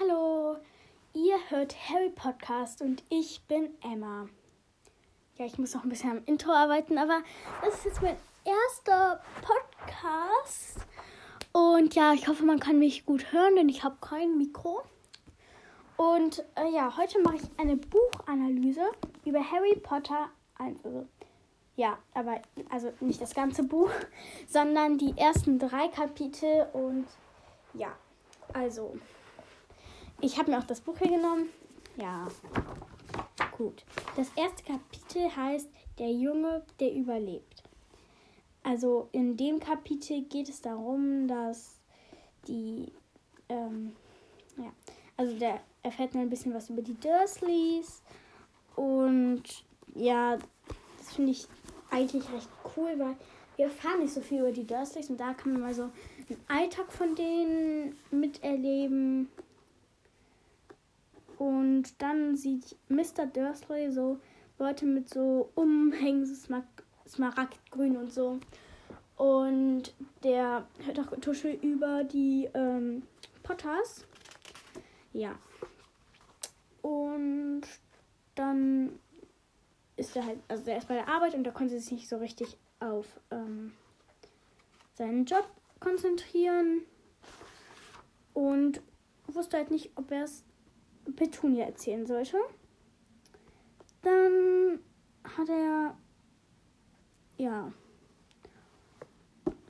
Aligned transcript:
Hallo, 0.00 0.56
ihr 1.12 1.36
hört 1.50 1.76
Harry 1.90 2.08
Podcast 2.08 2.80
und 2.80 3.04
ich 3.10 3.42
bin 3.46 3.68
Emma. 3.82 4.26
Ja, 5.36 5.44
ich 5.44 5.58
muss 5.58 5.74
noch 5.74 5.82
ein 5.82 5.90
bisschen 5.90 6.12
am 6.12 6.24
Intro 6.24 6.50
arbeiten, 6.50 6.96
aber 6.96 7.20
das 7.62 7.74
ist 7.74 7.84
jetzt 7.84 8.02
mein 8.02 8.16
erster 8.42 9.22
Podcast. 9.42 10.78
Und 11.52 11.94
ja, 11.94 12.14
ich 12.14 12.26
hoffe, 12.26 12.42
man 12.44 12.58
kann 12.58 12.78
mich 12.78 13.04
gut 13.04 13.32
hören, 13.32 13.54
denn 13.54 13.68
ich 13.68 13.84
habe 13.84 13.98
kein 14.00 14.38
Mikro. 14.38 14.80
Und 15.98 16.42
äh, 16.54 16.70
ja, 16.72 16.96
heute 16.96 17.20
mache 17.20 17.36
ich 17.36 17.42
eine 17.58 17.76
Buchanalyse 17.76 18.92
über 19.26 19.40
Harry 19.40 19.76
Potter 19.76 20.30
1. 20.56 20.82
Also, 20.86 21.06
ja, 21.76 21.98
aber 22.14 22.40
also 22.70 22.94
nicht 23.00 23.20
das 23.20 23.34
ganze 23.34 23.62
Buch, 23.62 23.90
sondern 24.48 24.96
die 24.96 25.12
ersten 25.18 25.58
drei 25.58 25.88
Kapitel 25.88 26.66
und 26.72 27.06
ja, 27.74 27.94
also 28.54 28.96
ich 30.22 30.38
habe 30.38 30.50
mir 30.50 30.58
auch 30.58 30.64
das 30.64 30.80
Buch 30.80 30.96
hier 30.98 31.10
genommen. 31.10 31.48
Ja, 31.96 32.28
gut. 33.56 33.84
Das 34.16 34.30
erste 34.36 34.62
Kapitel 34.62 35.36
heißt 35.36 35.68
Der 35.98 36.10
Junge, 36.10 36.62
der 36.80 36.94
überlebt. 36.94 37.62
Also 38.62 39.08
in 39.12 39.36
dem 39.36 39.58
Kapitel 39.58 40.22
geht 40.22 40.48
es 40.48 40.62
darum, 40.62 41.26
dass 41.26 41.80
die, 42.46 42.92
ähm, 43.48 43.92
ja, 44.56 44.72
also 45.16 45.36
der 45.36 45.60
erfährt 45.82 46.14
man 46.14 46.24
ein 46.24 46.30
bisschen 46.30 46.54
was 46.54 46.70
über 46.70 46.82
die 46.82 46.98
Dursleys 46.98 48.02
und 48.76 49.42
ja, 49.94 50.38
das 50.98 51.12
finde 51.14 51.32
ich 51.32 51.48
eigentlich 51.90 52.22
recht 52.32 52.48
cool, 52.76 52.94
weil 52.98 53.16
wir 53.56 53.66
erfahren 53.66 54.00
nicht 54.00 54.14
so 54.14 54.20
viel 54.20 54.40
über 54.40 54.52
die 54.52 54.66
Dursleys 54.66 55.10
und 55.10 55.18
da 55.18 55.34
kann 55.34 55.52
man 55.52 55.62
mal 55.62 55.74
so 55.74 55.90
den 56.28 56.38
Alltag 56.46 56.92
von 56.92 57.16
denen 57.16 57.96
miterleben 58.12 59.28
und 61.42 62.00
dann 62.00 62.36
sieht 62.36 62.76
Mr. 62.88 63.26
Dursley 63.26 63.90
so 63.90 64.20
Leute 64.60 64.86
mit 64.86 65.08
so 65.08 65.50
Umhängen, 65.56 66.24
Smaragdgrün 67.08 67.96
und 67.96 68.12
so. 68.12 68.38
Und 69.16 69.92
der 70.22 70.68
hört 70.84 71.00
auch 71.00 71.10
Getuschel 71.10 71.58
über 71.60 72.04
die 72.04 72.48
ähm, 72.54 73.02
Potters. 73.42 74.06
Ja. 75.12 75.36
Und 76.80 77.62
dann 78.36 79.00
ist 79.96 80.14
er 80.14 80.24
halt, 80.24 80.38
also 80.46 80.70
er 80.70 80.78
ist 80.78 80.86
bei 80.86 80.94
der 80.94 81.08
Arbeit 81.08 81.34
und 81.34 81.42
da 81.42 81.50
konnte 81.50 81.76
sich 81.76 81.90
nicht 81.90 82.08
so 82.08 82.18
richtig 82.18 82.56
auf 82.78 83.18
ähm, 83.32 83.72
seinen 84.94 85.24
Job 85.24 85.48
konzentrieren. 85.80 86.82
Und 88.32 88.80
wusste 89.26 89.56
halt 89.56 89.72
nicht, 89.72 89.90
ob 89.96 90.12
er 90.12 90.22
es 90.22 90.44
Petunia 91.16 91.66
erzählen 91.66 92.06
sollte. 92.06 92.36
Dann 94.02 94.80
hat 95.24 95.48
er, 95.48 95.96
ja, 97.36 97.72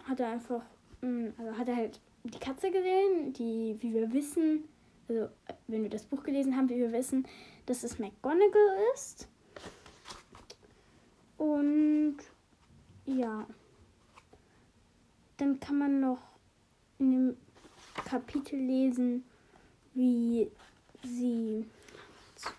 hat 0.04 0.20
er 0.20 0.28
einfach, 0.28 0.62
mm, 1.00 1.28
also 1.38 1.58
hat 1.58 1.68
er 1.68 1.76
halt 1.76 2.00
die 2.24 2.38
Katze 2.38 2.70
gesehen, 2.70 3.32
die, 3.32 3.76
wie 3.80 3.92
wir 3.92 4.12
wissen, 4.12 4.64
also 5.08 5.28
wenn 5.66 5.82
wir 5.82 5.90
das 5.90 6.04
Buch 6.04 6.22
gelesen 6.22 6.56
haben, 6.56 6.68
wie 6.68 6.78
wir 6.78 6.92
wissen, 6.92 7.26
dass 7.66 7.82
es 7.82 7.98
McGonagall 7.98 8.76
ist. 8.94 9.28
Und 11.36 12.18
ja, 13.04 13.46
dann 15.36 15.58
kann 15.58 15.78
man 15.78 16.00
noch 16.00 16.20
in 16.98 17.10
dem 17.10 17.36
Kapitel 18.04 18.58
lesen, 18.58 19.24
wie 19.94 20.48
sie, 21.04 21.66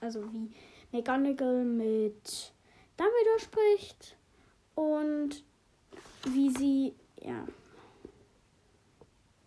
also 0.02 0.24
wie 0.32 0.52
McGonagall 0.92 1.64
mit 1.64 2.54
Dumbledore 2.98 3.40
spricht 3.40 4.16
und 4.76 5.44
wie 6.26 6.50
sie, 6.52 6.94
ja, 7.22 7.46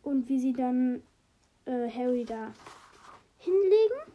und 0.03 0.29
wie 0.29 0.39
sie 0.39 0.53
dann 0.53 1.03
äh, 1.65 1.91
Harry 1.91 2.25
da 2.25 2.53
hinlegen. 3.39 4.13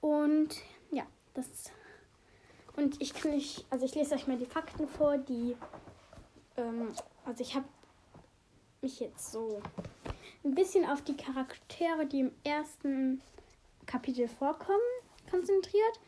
Und 0.00 0.56
ja, 0.90 1.06
das 1.34 1.70
und 2.80 3.00
ich 3.00 3.12
kann 3.12 3.32
nicht, 3.32 3.66
also 3.68 3.84
ich 3.84 3.94
lese 3.94 4.14
euch 4.14 4.26
mal 4.26 4.38
die 4.38 4.46
Fakten 4.46 4.88
vor, 4.88 5.18
die, 5.18 5.54
ähm, 6.56 6.92
also 7.26 7.42
ich 7.42 7.54
habe 7.54 7.66
mich 8.80 9.00
jetzt 9.00 9.32
so 9.32 9.60
ein 10.44 10.54
bisschen 10.54 10.86
auf 10.86 11.02
die 11.02 11.16
Charaktere, 11.16 12.06
die 12.06 12.20
im 12.20 12.32
ersten 12.44 13.20
Kapitel 13.86 14.28
vorkommen, 14.28 14.78
konzentriert. 15.30 16.00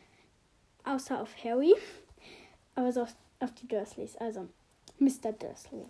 Außer 0.85 1.21
auf 1.21 1.31
Harry. 1.43 1.73
Aber 2.75 2.91
so 2.91 3.03
auf, 3.03 3.15
auf 3.39 3.51
die 3.53 3.67
Dursleys. 3.67 4.17
Also 4.17 4.47
Mr. 4.99 5.31
Dursley. 5.31 5.85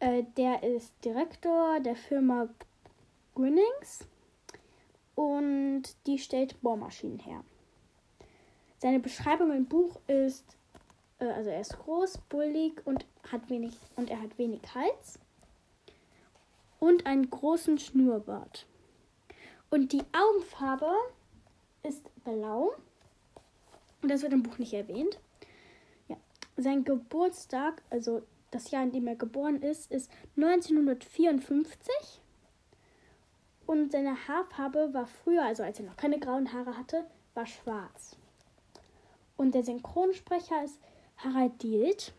Äh, 0.00 0.24
der 0.36 0.62
ist 0.62 0.92
Direktor 1.04 1.80
der 1.80 1.96
Firma 1.96 2.48
Grinnings. 3.34 4.06
Und 5.14 5.82
die 6.06 6.18
stellt 6.18 6.60
Bohrmaschinen 6.62 7.18
her. 7.18 7.44
Seine 8.78 8.98
Beschreibung 8.98 9.52
im 9.52 9.66
Buch 9.66 10.00
ist, 10.06 10.56
äh, 11.18 11.26
also 11.26 11.50
er 11.50 11.60
ist 11.60 11.78
groß, 11.78 12.18
bullig 12.28 12.80
und 12.84 13.06
hat 13.30 13.48
wenig 13.48 13.76
und 13.96 14.10
er 14.10 14.20
hat 14.20 14.36
wenig 14.38 14.60
Hals 14.74 15.18
und 16.82 17.06
einen 17.06 17.30
großen 17.30 17.78
Schnurrbart. 17.78 18.66
Und 19.70 19.92
die 19.92 20.02
Augenfarbe 20.12 20.92
ist 21.84 22.02
blau. 22.24 22.74
Und 24.02 24.10
das 24.10 24.22
wird 24.22 24.32
im 24.32 24.42
Buch 24.42 24.58
nicht 24.58 24.72
erwähnt. 24.72 25.20
Ja. 26.08 26.16
Sein 26.56 26.82
Geburtstag, 26.82 27.82
also 27.88 28.22
das 28.50 28.72
Jahr, 28.72 28.82
in 28.82 28.90
dem 28.90 29.06
er 29.06 29.14
geboren 29.14 29.62
ist, 29.62 29.92
ist 29.92 30.10
1954. 30.36 32.20
Und 33.66 33.92
seine 33.92 34.26
Haarfarbe 34.26 34.92
war 34.92 35.06
früher, 35.06 35.44
also 35.44 35.62
als 35.62 35.78
er 35.78 35.86
noch 35.86 35.96
keine 35.96 36.18
grauen 36.18 36.52
Haare 36.52 36.76
hatte, 36.76 37.06
war 37.34 37.46
schwarz. 37.46 38.16
Und 39.36 39.54
der 39.54 39.62
Synchronsprecher 39.62 40.64
ist 40.64 40.80
Harald 41.18 41.62
Dielt. 41.62 42.12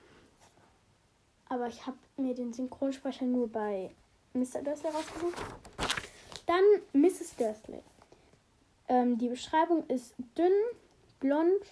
Aber 1.50 1.68
ich 1.68 1.86
habe 1.86 1.98
mir 2.16 2.34
den 2.34 2.54
Synchronsprecher 2.54 3.26
nur 3.26 3.50
bei 3.50 3.94
Mr. 4.34 4.62
Dursley 4.64 4.92
rausgesucht. 4.92 5.38
Dann 6.46 6.64
Mrs. 6.94 7.36
Dursley. 7.38 7.82
Ähm, 8.88 9.18
die 9.18 9.30
Beschreibung 9.30 9.86
ist 9.88 10.14
dünn, 10.38 10.52
blond 11.20 11.64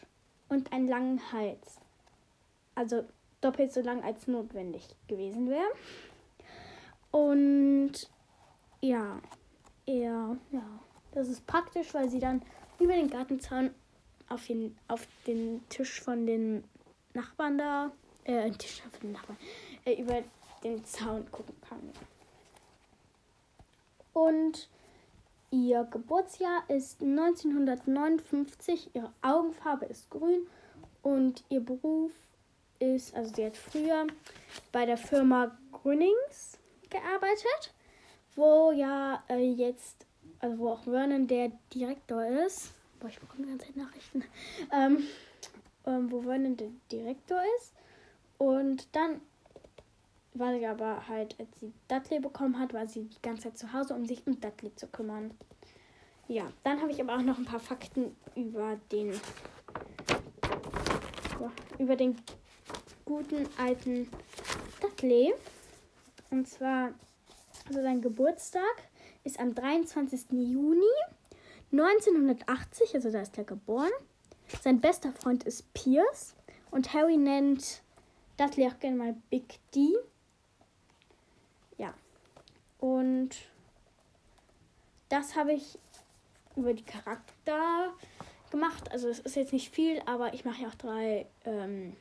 und 0.50 0.72
einen 0.72 0.88
langen 0.88 1.32
Hals. 1.32 1.78
Also 2.76 3.04
doppelt 3.42 3.74
so 3.74 3.82
lang 3.82 4.04
als 4.04 4.28
notwendig 4.28 4.88
gewesen 5.08 5.50
wäre. 5.50 5.72
Und 7.12 7.94
ja, 8.80 9.20
eher, 9.86 10.38
ja, 10.52 10.80
das 11.14 11.28
ist 11.28 11.46
praktisch, 11.46 11.94
weil 11.94 12.10
sie 12.10 12.20
dann 12.20 12.42
über 12.80 12.94
den 12.94 13.10
Gartenzaun 13.10 13.72
auf 14.30 14.48
den, 14.48 14.78
auf 14.88 15.06
den 15.28 15.62
Tisch 15.70 16.02
von 16.02 16.26
den 16.26 16.64
Nachbarn 17.14 17.58
da, 17.58 17.92
äh, 18.24 18.50
Tisch 18.52 18.82
von 18.82 19.00
den 19.02 19.12
Nachbarn, 19.12 19.38
äh, 19.86 20.02
über 20.02 20.24
den 20.64 20.84
Zaun 20.86 21.30
gucken 21.32 21.56
kann. 21.68 21.80
Und 24.14 24.70
ihr 25.52 25.84
Geburtsjahr 25.86 26.64
ist 26.70 27.02
1959. 27.02 28.92
Ihre 28.94 29.12
Augenfarbe 29.22 29.86
ist 29.86 30.10
grün 30.10 30.48
und 31.02 31.44
ihr 31.50 31.62
Beruf 31.62 32.12
ist, 32.80 33.16
also 33.16 33.34
sie 33.34 33.46
hat 33.46 33.58
früher 33.58 34.08
bei 34.72 34.86
der 34.86 34.98
Firma 34.98 35.56
Grünings 35.72 36.58
gearbeitet, 36.90 37.74
wo 38.36 38.72
ja 38.72 39.24
äh, 39.30 39.52
jetzt, 39.52 40.06
also 40.40 40.58
wo 40.58 40.70
auch 40.70 40.84
Vernon 40.84 41.28
der 41.28 41.52
Direktor 41.74 42.26
ist. 42.26 42.74
Boah, 43.00 43.10
ich 43.10 43.20
bekomme 43.20 43.44
die 43.44 43.50
ganze 43.50 43.68
Zeit 43.68 43.78
Nachrichten. 43.78 44.24
Ähm, 44.72 45.04
ähm, 45.86 46.12
wo 46.12 46.22
Vernon 46.22 46.58
der 46.58 46.70
Direktor 46.92 47.42
ist. 47.58 47.74
Und 48.38 48.88
dann 48.96 49.22
war 50.34 50.58
sie 50.58 50.66
aber 50.66 51.08
halt, 51.08 51.36
als 51.40 51.60
sie 51.60 51.74
Dudley 51.88 52.20
bekommen 52.20 52.60
hat, 52.60 52.74
war 52.74 52.88
sie 52.88 53.04
die 53.04 53.22
ganze 53.22 53.44
Zeit 53.44 53.58
zu 53.58 53.74
Hause, 53.74 53.94
um 53.94 54.06
sich 54.06 54.26
um 54.26 54.40
Dudley 54.40 54.74
zu 54.76 54.88
kümmern. 54.88 55.32
Ja, 56.28 56.52
dann 56.64 56.82
habe 56.82 56.92
ich 56.92 57.02
aber 57.02 57.18
auch 57.18 57.22
noch 57.22 57.38
ein 57.38 57.46
paar 57.46 57.60
Fakten 57.60 58.16
über 58.36 58.78
den 58.92 59.20
über 61.80 61.96
den 61.96 62.16
guten 63.06 63.48
alten 63.58 64.08
Dudley. 64.80 65.34
Und 66.30 66.48
zwar, 66.48 66.94
also 67.68 67.82
sein 67.82 68.02
Geburtstag 68.02 68.62
ist 69.24 69.40
am 69.40 69.54
23. 69.54 70.32
Juni 70.32 70.86
1980, 71.72 72.96
also 72.96 73.12
da 73.12 73.22
ist 73.22 73.38
er 73.38 73.44
geboren. 73.44 73.92
Sein 74.62 74.80
bester 74.80 75.12
Freund 75.12 75.44
ist 75.44 75.74
Pierce 75.74 76.36
und 76.70 76.94
Harry 76.94 77.18
nennt 77.18 77.82
Dudley 78.38 78.68
auch 78.68 78.80
gerne 78.80 78.98
mal 78.98 79.16
Big 79.30 79.60
D. 79.74 79.96
Und 82.82 83.30
das 85.08 85.36
habe 85.36 85.54
ich 85.54 85.78
über 86.56 86.74
die 86.74 86.84
Charakter 86.84 87.94
gemacht. 88.50 88.92
Also 88.92 89.08
es 89.08 89.20
ist 89.20 89.36
jetzt 89.36 89.54
nicht 89.54 89.74
viel, 89.74 90.02
aber 90.06 90.34
ich 90.34 90.44
mache 90.44 90.64
ja 90.64 90.68
auch 90.68 90.76
drei 90.76 91.28
ähm, 91.46 91.96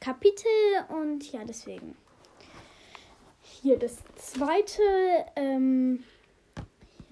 Kapitel 0.00 0.50
und 0.88 1.32
ja, 1.32 1.44
deswegen. 1.44 1.96
Hier 3.40 3.78
das 3.78 3.98
zweite 4.16 4.82
ähm, 5.36 6.02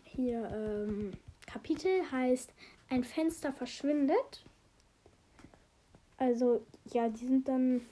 hier 0.03 0.51
ähm, 0.53 1.13
Kapitel 1.47 2.11
heißt 2.11 2.53
Ein 2.91 3.05
Fenster 3.05 3.53
verschwindet. 3.53 4.45
Also 6.17 6.67
ja, 6.93 7.09
die 7.09 7.25
sind 7.27 7.47
dann 7.49 7.87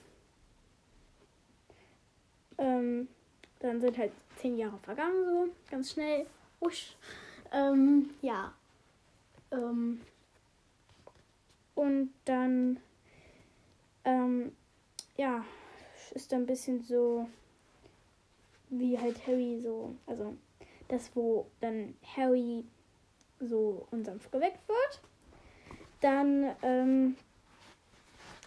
ähm, 2.57 3.07
dann 3.59 3.79
sind 3.79 3.97
halt 3.97 4.11
zehn 4.43 4.57
Jahre 4.57 4.77
vergangen 4.79 5.23
so 5.25 5.47
ganz 5.71 5.93
schnell. 5.93 6.25
Usch. 6.59 6.97
Ähm, 7.53 8.09
ja. 8.21 8.53
Ähm, 9.51 10.01
und 11.75 12.13
dann, 12.25 12.77
ähm, 14.03 14.51
ja, 15.15 15.45
ist 16.11 16.29
da 16.29 16.35
ein 16.35 16.45
bisschen 16.45 16.83
so, 16.83 17.29
wie 18.69 18.99
halt 18.99 19.25
Harry 19.25 19.61
so, 19.63 19.95
also 20.05 20.35
das, 20.89 21.09
wo 21.15 21.47
dann 21.61 21.95
Harry 22.17 22.65
so 23.39 23.87
unsanft 23.91 24.29
geweckt 24.29 24.67
wird. 24.67 25.01
Dann, 26.01 26.53
ähm, 26.63 27.15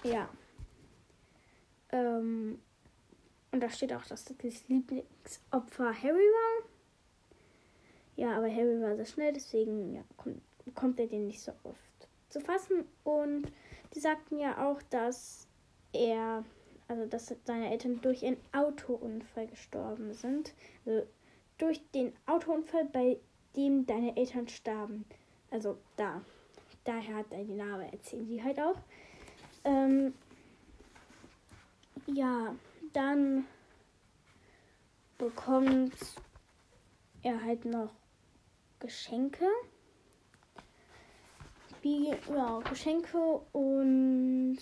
ja. 0.03 0.29
Ähm, 1.91 2.61
und 3.57 3.63
da 3.63 3.71
steht 3.71 3.95
auch, 3.95 4.05
dass 4.05 4.27
das 4.27 4.69
Lieblingsopfer 4.69 5.95
Harry 6.03 6.13
war. 6.13 6.69
Ja, 8.15 8.37
aber 8.37 8.51
Harry 8.51 8.83
war 8.83 8.97
sehr 8.97 9.07
schnell, 9.07 9.33
deswegen 9.33 9.95
ja, 9.95 10.03
kommt, 10.19 10.43
kommt 10.75 11.01
er 11.01 11.07
den 11.07 11.27
nicht 11.27 11.41
so 11.41 11.53
oft 11.65 12.09
zu 12.29 12.39
fassen. 12.41 12.85
Und 13.03 13.51
die 13.95 14.01
sagten 14.01 14.39
ja 14.39 14.71
auch, 14.71 14.83
dass 14.91 15.47
er, 15.95 16.45
also 16.87 17.07
dass 17.07 17.35
seine 17.45 17.71
Eltern 17.71 18.03
durch 18.03 18.27
einen 18.27 18.37
Autounfall 18.53 19.47
gestorben 19.47 20.13
sind. 20.13 20.53
Also 20.85 21.07
durch 21.57 21.81
den 21.93 22.13
Autounfall, 22.27 22.85
bei 22.85 23.19
dem 23.57 23.87
deine 23.87 24.19
Eltern 24.19 24.49
starben. 24.49 25.07
Also 25.51 25.79
da. 25.97 26.21
Daher 26.85 27.17
hat 27.17 27.33
er 27.33 27.45
die 27.45 27.55
Narbe, 27.55 27.85
erzählen 27.91 28.29
sie 28.29 28.45
halt 28.45 28.61
auch. 28.61 28.77
Ähm, 29.65 30.13
ja, 32.07 32.55
dann 32.97 33.47
bekommt 35.19 35.95
er 37.23 37.45
halt 37.45 37.67
noch 37.67 37.93
Geschenke 38.81 39.47
wie 41.83 42.09
ja, 42.09 42.59
Geschenke 42.61 43.19
und 43.53 44.59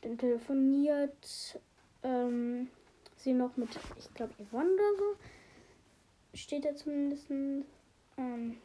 dann 0.00 0.16
telefoniert 0.18 1.60
ähm, 2.02 2.68
sie 3.16 3.34
noch 3.34 3.56
mit, 3.56 3.68
ich 3.98 4.12
glaube, 4.14 4.32
Yvonne 4.42 4.72
oder 4.72 4.96
so. 4.96 5.16
Steht 6.34 6.64
da 6.64 6.74
zumindest. 6.74 7.30
Ähm, 7.30 8.56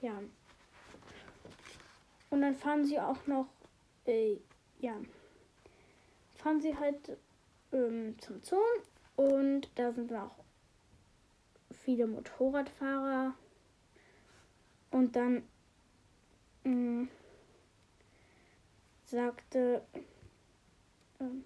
ja. 0.00 0.22
Und 2.30 2.40
dann 2.40 2.54
fahren 2.54 2.84
sie 2.84 3.00
auch 3.00 3.26
noch, 3.26 3.48
äh, 4.06 4.36
ja, 4.78 4.94
fahren 6.36 6.60
sie 6.60 6.76
halt 6.76 7.18
ähm, 7.72 8.16
zum 8.20 8.42
Zoo 8.42 8.56
und 9.16 9.68
da 9.74 9.92
sind 9.92 10.12
auch 10.14 10.34
viele 11.84 12.06
Motorradfahrer. 12.06 13.34
Und 14.90 15.14
dann 15.14 15.42
mh, 16.64 17.08
sagte, 19.04 19.82
ähm, 21.20 21.44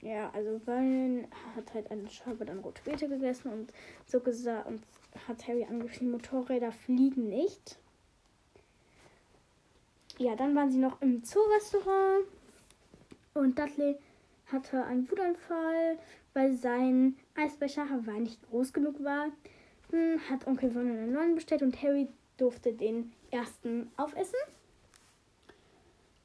ja, 0.00 0.30
also 0.30 0.58
Vernon 0.60 1.26
hat 1.56 1.74
halt 1.74 1.90
eine 1.90 2.08
Scheibe 2.08 2.44
dann 2.44 2.60
rote 2.60 2.82
Beete 2.82 3.08
gegessen 3.08 3.52
und 3.52 3.72
so 4.06 4.20
gesagt 4.20 4.66
und 4.66 4.82
hat 5.26 5.46
Harry 5.46 5.64
angeschrieben, 5.64 6.12
Motorräder 6.12 6.72
fliegen 6.72 7.28
nicht. 7.28 7.78
Ja, 10.18 10.34
dann 10.34 10.54
waren 10.56 10.70
sie 10.70 10.78
noch 10.78 11.00
im 11.00 11.22
Zoo-Restaurant 11.24 12.26
und 13.38 13.58
Dudley 13.58 13.96
hatte 14.46 14.84
einen 14.84 15.10
Wutanfall, 15.10 15.98
weil 16.34 16.54
sein 16.54 17.16
Eisbecher 17.34 17.88
Hawaii 17.88 18.20
nicht 18.20 18.42
groß 18.48 18.72
genug 18.72 19.02
war. 19.02 19.28
Dann 19.90 20.20
hat 20.28 20.46
Onkel 20.46 20.70
Vernon 20.70 20.96
einen 20.96 21.12
neuen 21.12 21.34
bestellt 21.34 21.62
und 21.62 21.82
Harry 21.82 22.08
durfte 22.36 22.72
den 22.72 23.12
ersten 23.30 23.90
aufessen. 23.96 24.38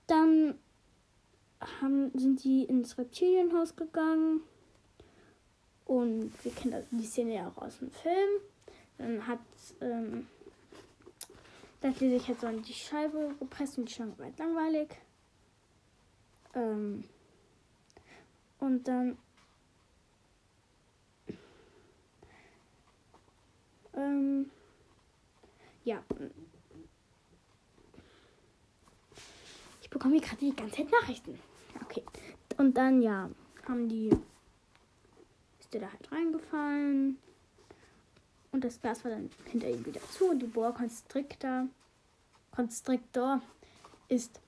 Dann 0.07 0.55
haben, 1.81 2.11
sind 2.13 2.39
sie 2.39 2.63
ins 2.63 2.97
Reptilienhaus 2.97 3.75
gegangen. 3.75 4.41
Und 5.85 6.31
wir 6.43 6.51
kennen 6.51 6.85
die 6.91 7.05
Szene 7.05 7.35
ja 7.35 7.47
auch 7.49 7.61
aus 7.61 7.79
dem 7.79 7.91
Film. 7.91 8.29
Dann 8.97 9.27
hat 9.27 9.39
ähm, 9.81 10.27
Dudley 11.81 12.17
sich 12.17 12.27
halt 12.27 12.39
so 12.39 12.47
an 12.47 12.61
die 12.61 12.73
Scheibe 12.73 13.35
gepresst 13.39 13.77
und 13.77 13.89
die 13.89 13.93
Schlange 13.93 14.17
war 14.17 14.25
halt 14.25 14.39
langweilig. 14.39 14.89
Ähm, 16.55 17.03
und 18.59 18.87
dann 18.87 19.17
ähm, 23.95 24.49
ja. 25.83 26.01
Ich 29.81 29.89
bekomme 29.89 30.15
hier 30.15 30.23
gerade 30.23 30.37
die 30.37 30.55
ganze 30.55 30.77
Zeit 30.77 30.91
Nachrichten. 30.91 31.39
Okay. 31.81 32.03
Und 32.57 32.77
dann, 32.77 33.01
ja, 33.01 33.29
haben 33.67 33.89
die. 33.89 34.09
Ist 35.59 35.73
der 35.73 35.81
da 35.81 35.91
halt 35.91 36.11
reingefallen. 36.11 37.17
Und 38.51 38.63
das 38.63 38.79
Glas 38.79 39.03
war 39.03 39.11
dann 39.11 39.29
hinter 39.45 39.69
ihm 39.69 39.85
wieder 39.85 40.01
zu. 40.11 40.29
Und 40.29 40.39
die 40.39 40.47
Boa 40.47 40.71
Constrictor, 40.71 41.67
Constrictor 42.51 43.41
ist 44.07 44.39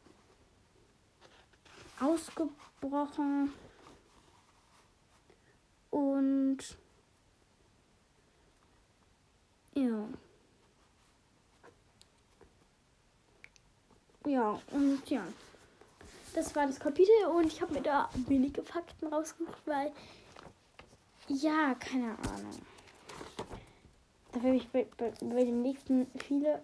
ausgebrochen. 1.99 3.53
Und 5.91 6.57
ja. 9.73 10.07
Ja, 14.25 14.59
und 14.71 15.09
ja. 15.09 15.23
Das 16.33 16.53
war 16.55 16.67
das 16.67 16.79
Kapitel 16.79 17.13
und 17.33 17.45
ich 17.45 17.61
habe 17.61 17.73
mir 17.73 17.81
da 17.81 18.09
wenige 18.27 18.61
Fakten 18.61 19.07
rausgesucht, 19.07 19.65
weil. 19.65 19.93
Ja, 21.27 21.73
keine 21.75 22.17
Ahnung. 22.19 22.61
Da 24.33 24.41
habe 24.41 24.55
ich 24.57 24.67
bei, 24.69 24.85
bei, 24.97 25.13
bei 25.21 25.45
dem 25.45 25.61
nächsten 25.61 26.07
viele 26.17 26.61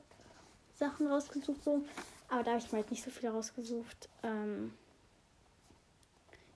Sachen 0.74 1.08
rausgesucht, 1.08 1.64
so. 1.64 1.86
Aber 2.28 2.44
da 2.44 2.52
habe 2.52 2.60
ich 2.60 2.72
mir 2.72 2.80
halt 2.80 2.92
nicht 2.92 3.04
so 3.04 3.10
viel 3.12 3.30
rausgesucht. 3.30 4.10
Ähm, 4.24 4.74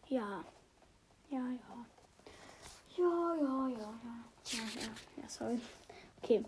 ja. 0.09 0.43
Ja, 1.29 1.39
ja. 1.39 1.85
Ja, 2.97 3.35
ja, 3.35 3.67
ja, 3.67 3.77
ja. 3.77 4.25
Ja, 4.45 4.63
ja, 4.81 5.21
ja, 5.21 5.27
sorry. 5.27 5.59
Okay. 6.21 6.45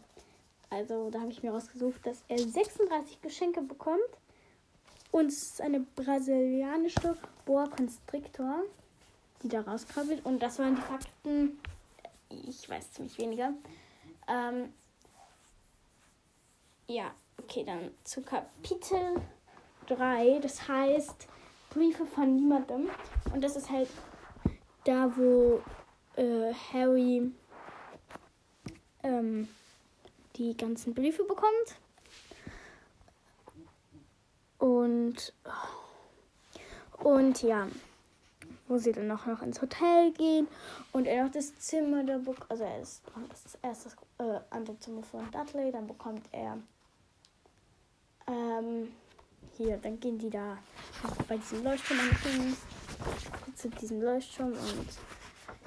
Also, 0.69 1.09
da 1.09 1.21
habe 1.21 1.31
ich 1.31 1.43
mir 1.43 1.51
rausgesucht, 1.51 2.05
dass 2.05 2.23
er 2.27 2.39
36 2.39 3.21
Geschenke 3.21 3.61
bekommt 3.61 4.01
und 5.11 5.27
es 5.27 5.43
ist 5.43 5.61
eine 5.61 5.79
brasilianische 5.79 7.17
Boa 7.45 7.67
Constrictor, 7.67 8.63
die 9.41 9.49
da 9.49 9.61
rauskrabbelt. 9.61 10.25
Und 10.25 10.39
das 10.43 10.59
waren 10.59 10.75
die 10.75 10.81
Fakten. 10.81 11.59
Ich 12.29 12.69
weiß 12.69 12.91
ziemlich 12.91 13.17
weniger. 13.17 13.53
Ähm, 14.27 14.73
ja, 16.87 17.11
okay, 17.41 17.63
dann 17.63 17.91
zu 18.03 18.21
Kapitel 18.21 19.21
3. 19.87 20.39
Das 20.39 20.67
heißt 20.67 21.27
Briefe 21.69 22.05
von 22.05 22.35
niemandem. 22.35 22.89
Und 23.33 23.43
das 23.43 23.55
ist 23.55 23.69
halt 23.69 23.89
da, 24.83 25.11
wo 25.15 25.61
äh, 26.15 26.53
Harry 26.73 27.31
ähm, 29.03 29.47
die 30.35 30.55
ganzen 30.55 30.93
Briefe 30.93 31.23
bekommt. 31.23 31.75
Und, 34.59 35.33
und 37.03 37.41
ja, 37.43 37.67
wo 38.67 38.77
sie 38.77 38.91
dann 38.91 39.11
auch 39.11 39.25
noch 39.25 39.41
ins 39.41 39.61
Hotel 39.61 40.11
gehen 40.11 40.47
und 40.91 41.05
er 41.05 41.23
noch 41.23 41.31
das 41.31 41.57
Zimmer 41.59 42.03
der 42.03 42.19
Book, 42.19 42.45
also 42.49 42.63
er 42.63 42.81
ist 42.81 43.03
das 43.29 43.45
ist 43.45 43.59
erst 43.61 43.85
das 43.85 43.95
äh, 44.17 44.39
andere 44.49 44.77
Zimmer 44.79 45.03
von 45.03 45.29
Dudley, 45.31 45.71
dann 45.71 45.87
bekommt 45.87 46.23
er 46.31 46.57
ähm, 48.27 48.91
hier, 49.57 49.77
dann 49.77 49.99
gehen 49.99 50.17
die 50.17 50.29
da 50.29 50.57
bei 51.27 51.37
diesem 51.37 51.63
Leuchtturm 51.63 51.99
hin, 51.99 52.55
zu 53.55 53.69
diesem 53.69 54.01
Leuchtturm 54.01 54.53
und 54.53 54.87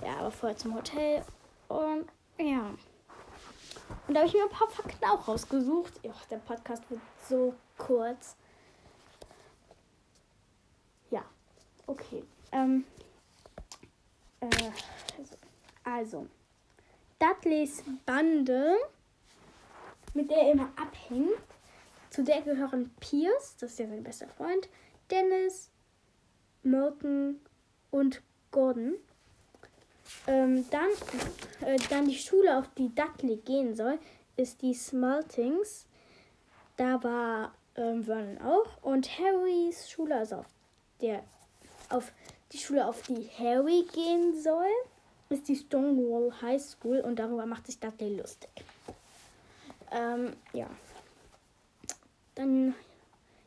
ja, 0.02 0.16
aber 0.18 0.30
vorher 0.30 0.56
zum 0.56 0.74
Hotel 0.74 1.24
und 1.68 2.06
ja. 2.38 2.70
Und 4.06 4.14
da 4.14 4.20
habe 4.20 4.28
ich 4.28 4.34
mir 4.34 4.44
ein 4.44 4.50
paar 4.50 4.68
Fakten 4.68 5.04
auch 5.04 5.28
rausgesucht. 5.28 6.00
Och, 6.04 6.24
der 6.30 6.38
Podcast 6.38 6.88
wird 6.90 7.00
so 7.28 7.54
kurz. 7.76 8.36
Ja, 11.10 11.24
okay. 11.86 12.24
Ähm, 12.52 12.84
äh, 14.40 14.48
also, 15.84 16.26
Dudleys 17.18 17.84
Bande, 18.06 18.76
mit 20.14 20.30
der 20.30 20.38
er 20.38 20.52
immer 20.52 20.70
abhängt, 20.76 21.28
zu 22.10 22.24
der 22.24 22.42
gehören 22.42 22.90
Pierce, 23.00 23.56
das 23.58 23.72
ist 23.72 23.78
ja 23.78 23.88
sein 23.88 24.02
bester 24.02 24.28
Freund, 24.28 24.68
Dennis, 25.10 25.70
Merton 26.62 27.40
und 27.90 28.22
Gordon. 28.50 28.94
Ähm, 30.26 30.68
dann, 30.70 30.88
äh, 31.60 31.78
dann 31.88 32.06
die 32.06 32.18
Schule, 32.18 32.58
auf 32.58 32.68
die 32.76 32.92
Dudley 32.94 33.36
gehen 33.36 33.74
soll, 33.76 33.98
ist 34.36 34.60
die 34.60 34.74
Smaltings. 34.74 35.86
Da 36.76 37.02
war 37.02 37.54
ähm, 37.76 38.04
Vernon 38.04 38.38
auch. 38.38 38.82
Und 38.82 39.08
Harrys 39.18 39.88
Schule, 39.88 40.16
also 40.16 40.36
auf 40.36 40.46
der 41.00 41.22
auf 41.90 42.12
die 42.52 42.58
Schule, 42.58 42.86
auf 42.86 43.02
die 43.02 43.28
Harry 43.38 43.84
gehen 43.92 44.40
soll, 44.40 44.70
ist 45.28 45.48
die 45.48 45.56
Stonewall 45.56 46.32
High 46.40 46.62
School 46.62 47.00
und 47.00 47.18
darüber 47.18 47.46
macht 47.46 47.66
sich 47.66 47.78
Dudley 47.78 48.16
lustig. 48.16 48.50
Ähm, 49.92 50.34
ja. 50.52 50.68
Dann 52.34 52.74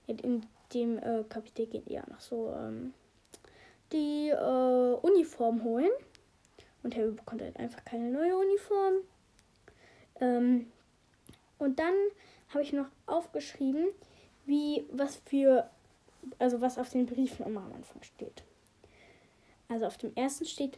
in 0.07 0.45
dem 0.73 0.97
äh, 0.97 1.23
Kapitel 1.29 1.67
geht 1.67 1.87
er 1.87 2.07
noch 2.09 2.19
so 2.19 2.53
ähm, 2.57 2.93
die 3.91 4.29
äh, 4.29 4.93
Uniform 5.01 5.63
holen. 5.63 5.91
Und 6.81 6.95
Harry 6.95 7.11
bekommt 7.11 7.41
halt 7.41 7.57
einfach 7.57 7.85
keine 7.85 8.09
neue 8.09 8.35
Uniform. 8.35 8.93
Ähm, 10.19 10.71
und 11.57 11.79
dann 11.79 11.93
habe 12.49 12.63
ich 12.63 12.73
noch 12.73 12.87
aufgeschrieben, 13.05 13.87
wie 14.45 14.85
was 14.91 15.15
für, 15.25 15.69
also 16.39 16.61
was 16.61 16.77
auf 16.77 16.89
den 16.89 17.05
Briefen 17.05 17.45
immer 17.45 17.61
am 17.61 17.73
Anfang 17.73 18.03
steht. 18.03 18.43
Also 19.69 19.85
auf 19.85 19.97
dem 19.97 20.13
ersten 20.15 20.45
steht 20.45 20.77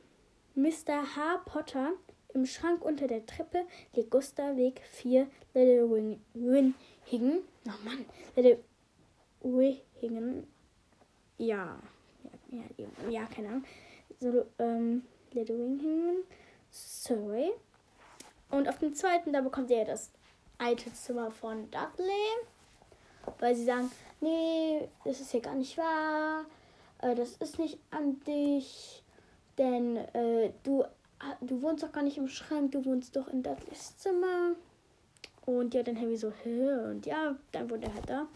Mr. 0.53 1.15
H. 1.15 1.37
Potter 1.45 1.93
im 2.33 2.45
Schrank 2.45 2.83
unter 2.83 3.07
der 3.07 3.25
Treppe 3.25 3.65
Legusta-Weg 3.93 4.81
4 4.91 5.27
Little 5.53 5.89
Wing, 5.89 6.21
Winhingen. 6.33 7.39
Oh 7.67 7.83
Mann, 7.83 8.05
Little 8.35 8.63
Winhingen. 9.41 10.47
Ja. 11.37 11.79
Ja, 12.49 12.63
ja, 12.77 13.09
ja, 13.09 13.25
keine 13.25 13.49
Ahnung. 13.49 13.65
So, 14.19 14.45
ähm, 14.59 15.03
Little 15.31 15.57
Winhingen. 15.57 16.23
Surrey. 16.71 17.51
Und 18.51 18.67
auf 18.67 18.77
dem 18.79 18.93
zweiten, 18.93 19.33
da 19.33 19.41
bekommt 19.41 19.71
er 19.71 19.85
das 19.85 20.11
alte 20.57 20.93
Zimmer 20.93 21.31
von 21.31 21.69
Dudley. 21.71 22.11
Weil 23.39 23.55
sie 23.55 23.65
sagen, 23.65 23.91
nee, 24.21 24.87
das 25.03 25.19
ist 25.19 25.33
ja 25.33 25.39
gar 25.39 25.55
nicht 25.55 25.77
wahr. 25.77 26.45
Äh, 27.01 27.15
das 27.15 27.33
ist 27.37 27.59
nicht 27.59 27.79
an 27.91 28.19
dich. 28.21 29.03
Denn 29.57 29.97
äh, 29.97 30.51
du, 30.63 30.83
du 31.41 31.61
wohnst 31.61 31.83
doch 31.83 31.91
gar 31.91 32.03
nicht 32.03 32.17
im 32.17 32.27
Schrank, 32.27 32.71
du 32.71 32.85
wohnst 32.85 33.15
doch 33.15 33.27
in 33.29 33.41
Dudleys 33.41 33.97
Zimmer. 33.97 34.55
Und 35.45 35.73
ja, 35.73 35.83
dann 35.83 35.99
Harry 35.99 36.17
so, 36.17 36.31
Hä? 36.43 36.91
und 36.91 37.05
ja, 37.05 37.35
dann 37.51 37.69
wohnt 37.69 37.83
er 37.83 37.93
halt 37.93 38.09
da. 38.09 38.27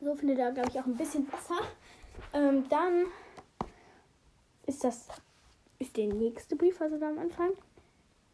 So 0.00 0.14
findet 0.14 0.38
er, 0.38 0.52
glaube 0.52 0.68
ich, 0.70 0.78
auch 0.80 0.86
ein 0.86 0.96
bisschen 0.96 1.26
besser. 1.26 1.58
Ähm, 2.32 2.68
dann 2.68 3.06
ist 4.66 4.84
das 4.84 5.08
ist 5.78 5.96
der 5.96 6.06
nächste 6.06 6.56
Brief, 6.56 6.80
also 6.80 6.98
da 6.98 7.08
am 7.08 7.18
Anfang. 7.18 7.52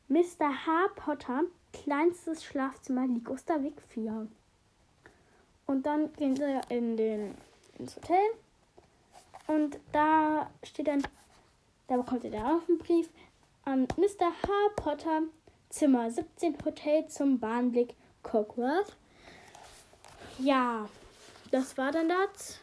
Mr. 0.09 0.67
H. 0.67 0.89
Potter, 0.97 1.43
kleinstes 1.73 2.45
Schlafzimmer, 2.45 3.07
Ligusterweg 3.07 3.81
4. 3.89 4.27
Und 5.67 5.87
dann 5.87 6.13
gehen 6.15 6.37
sie 6.37 6.61
in 6.69 6.97
den, 6.97 7.35
ins 7.79 7.97
Hotel. 7.97 8.23
Und 9.47 9.79
da 9.93 10.51
steht 10.63 10.89
dann, 10.89 11.03
da 11.87 11.97
bekommt 11.97 12.25
ihr 12.25 12.31
da 12.31 12.57
auch 12.57 12.69
einen 12.69 12.79
Brief 12.79 13.09
an 13.65 13.87
Mr. 13.97 14.27
H. 14.27 14.49
Potter, 14.77 15.23
Zimmer 15.75 16.09
17, 16.09 16.57
Hotel 16.65 17.09
zum 17.09 17.41
Bahnblick 17.41 17.97
Cockworth. 18.23 18.97
Ja, 20.39 20.89
das 21.51 21.77
war 21.77 21.91
dann 21.91 22.09
das. 22.09 22.61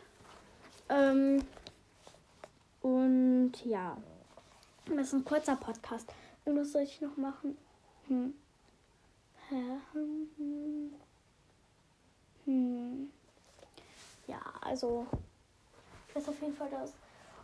Ähm, 0.87 1.43
und 2.81 3.51
ja, 3.65 3.97
das 4.85 5.07
ist 5.07 5.13
ein 5.13 5.25
kurzer 5.25 5.57
Podcast. 5.57 6.07
Irgendwas 6.45 6.71
soll 6.71 6.83
ich 6.83 7.01
noch 7.01 7.17
machen? 7.17 7.57
Hm. 8.07 8.33
Hm. 9.49 10.93
hm. 12.45 13.11
Ja, 14.27 14.39
also 14.61 15.05
ist 16.15 16.29
auf 16.29 16.41
jeden 16.41 16.55
Fall 16.55 16.69
das. 16.69 16.93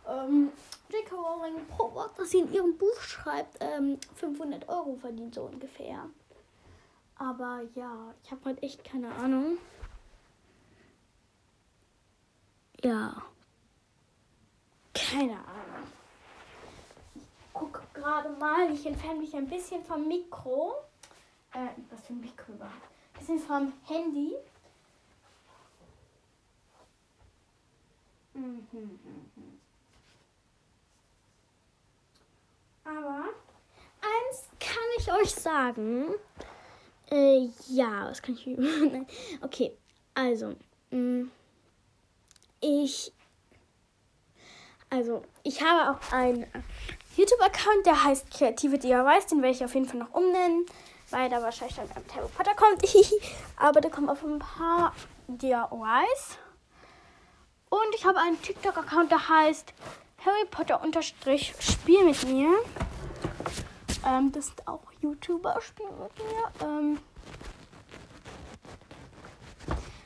Ähm, 0.08 0.50
J.K. 0.88 1.14
Rowling 1.14 1.66
pro 1.66 1.92
Wort, 1.94 2.18
das 2.18 2.30
sie 2.30 2.38
in 2.38 2.52
ihrem 2.52 2.78
Buch 2.78 2.98
schreibt, 3.00 3.58
ähm, 3.60 3.98
500 4.16 4.68
Euro 4.68 4.96
verdient 4.96 5.34
so 5.34 5.42
ungefähr. 5.42 6.08
Aber 7.16 7.62
ja, 7.74 8.14
ich 8.22 8.30
habe 8.30 8.44
halt 8.46 8.62
echt 8.62 8.84
keine 8.84 9.12
Ahnung. 9.14 9.58
Ja. 12.82 13.22
Keine 14.94 15.32
Ahnung. 15.32 15.86
Ich 17.14 17.52
gucke 17.52 17.82
gerade 17.92 18.30
mal. 18.30 18.72
Ich 18.72 18.86
entferne 18.86 19.20
mich 19.20 19.34
ein 19.34 19.48
bisschen 19.48 19.84
vom 19.84 20.06
Mikro. 20.06 20.74
Äh, 21.52 21.68
was 21.90 22.06
für 22.06 22.12
ein 22.12 22.20
Mikro 22.20 22.52
überhaupt? 22.52 22.74
Ein 23.14 23.18
bisschen 23.18 23.38
vom 23.40 23.72
Handy. 23.86 24.36
Mhm. 28.34 28.98
Aber 32.88 33.24
eins 34.00 34.48
kann 34.58 34.82
ich 34.98 35.12
euch 35.12 35.34
sagen. 35.34 36.14
Äh, 37.10 37.48
ja, 37.68 38.08
was 38.08 38.22
kann 38.22 38.34
ich. 38.34 38.46
okay, 39.42 39.76
also. 40.14 40.54
Mh, 40.90 40.96
mm, 40.98 41.30
ich. 42.60 43.12
Also, 44.90 45.22
ich 45.42 45.62
habe 45.62 45.90
auch 45.90 46.12
einen 46.12 46.46
YouTube-Account, 47.16 47.84
der 47.84 48.04
heißt 48.04 48.30
Kreative 48.30 48.78
DIYs. 48.78 49.26
Den 49.26 49.42
werde 49.42 49.54
ich 49.54 49.64
auf 49.64 49.74
jeden 49.74 49.86
Fall 49.86 49.98
noch 49.98 50.14
umnennen, 50.14 50.64
weil 51.10 51.28
da 51.28 51.42
wahrscheinlich 51.42 51.76
dann 51.76 51.88
ein 51.90 52.14
Harry 52.14 52.28
Potter 52.34 52.54
kommt. 52.54 52.82
Aber 53.56 53.82
da 53.82 53.90
kommen 53.90 54.08
auch 54.08 54.22
ein 54.22 54.38
paar 54.38 54.94
DIYs. 55.26 56.38
Und 57.68 57.94
ich 57.94 58.06
habe 58.06 58.18
einen 58.18 58.40
TikTok-Account, 58.40 59.10
der 59.10 59.28
heißt 59.28 59.74
Harry 60.24 60.44
Potter 60.50 60.82
unterstrich 60.82 61.54
Spiel 61.60 62.04
mit 62.04 62.24
mir. 62.24 62.50
Ähm, 64.04 64.32
das 64.32 64.46
sind 64.46 64.66
auch 64.66 64.82
YouTuber 65.00 65.60
Spiel 65.60 65.86
mit 65.90 66.18
mir. 66.18 66.66
Ähm, 66.66 66.98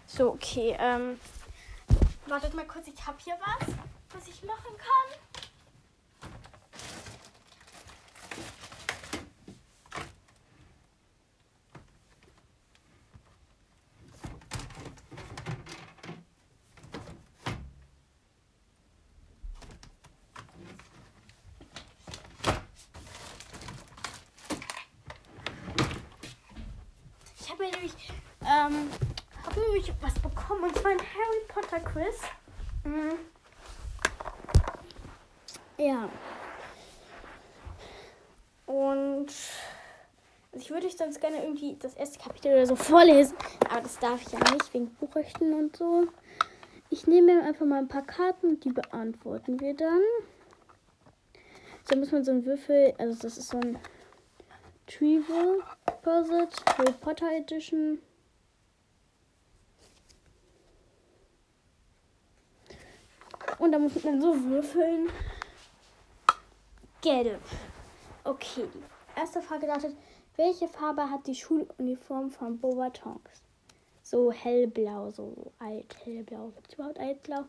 so, 0.06 0.32
okay. 0.32 0.76
Ähm, 0.78 1.18
wartet 2.26 2.54
mal 2.54 2.66
kurz, 2.66 2.88
ich 2.88 3.06
habe 3.06 3.16
hier 3.24 3.36
was, 3.40 3.68
was 4.12 4.28
ich 4.28 4.42
machen 4.44 4.76
kann. 4.76 5.18
habe 27.52 27.64
mir 27.64 27.70
nämlich, 27.72 27.92
ähm, 28.40 28.90
habe 29.44 29.60
nämlich 29.60 29.92
was 30.00 30.14
bekommen 30.14 30.64
und 30.64 30.76
zwar 30.76 30.92
ein 30.92 30.98
Harry 30.98 31.44
Potter 31.48 31.61
Quiz. 31.80 32.20
Mhm. 32.84 33.12
Ja. 35.78 36.08
Und 38.66 39.26
ich 40.52 40.70
würde 40.70 40.86
euch 40.86 40.96
sonst 40.96 41.20
gerne 41.20 41.42
irgendwie 41.42 41.76
das 41.80 41.94
erste 41.94 42.18
Kapitel 42.18 42.52
oder 42.52 42.66
so 42.66 42.76
vorlesen, 42.76 43.36
aber 43.70 43.80
das 43.80 43.98
darf 43.98 44.20
ich 44.22 44.32
ja 44.32 44.38
nicht 44.52 44.72
wegen 44.74 44.94
Buchrechten 44.94 45.54
und 45.54 45.76
so. 45.76 46.06
Ich 46.90 47.06
nehme 47.06 47.34
mir 47.34 47.44
einfach 47.44 47.64
mal 47.64 47.78
ein 47.78 47.88
paar 47.88 48.06
Karten 48.06 48.48
und 48.48 48.64
die 48.64 48.70
beantworten 48.70 49.58
wir 49.60 49.74
dann. 49.74 50.02
So 51.90 51.96
muss 51.96 52.12
man 52.12 52.22
so 52.22 52.32
einen 52.32 52.44
Würfel, 52.44 52.94
also 52.98 53.18
das 53.22 53.38
ist 53.38 53.48
so 53.48 53.58
ein 53.58 53.78
Trivial 54.86 55.60
Pursuit 56.02 56.50
Harry 56.76 56.92
Potter 57.00 57.32
Edition. 57.32 57.98
Und 63.62 63.70
da 63.70 63.78
muss 63.78 64.02
man 64.02 64.20
so 64.20 64.34
würfeln. 64.42 65.08
Gelb. 67.00 67.40
Okay. 68.24 68.66
erste 69.14 69.40
Frage 69.40 69.68
lautet, 69.68 69.94
welche 70.36 70.66
Farbe 70.66 71.08
hat 71.08 71.28
die 71.28 71.36
Schuluniform 71.36 72.28
von 72.32 72.58
Beaubatons? 72.58 73.20
So 74.02 74.32
hellblau, 74.32 75.12
so 75.12 75.52
alt 75.60 75.96
hellblau. 76.04 76.48
Gibt 76.56 76.70
es 76.70 76.74
überhaupt 76.74 76.98
altblau? 76.98 77.44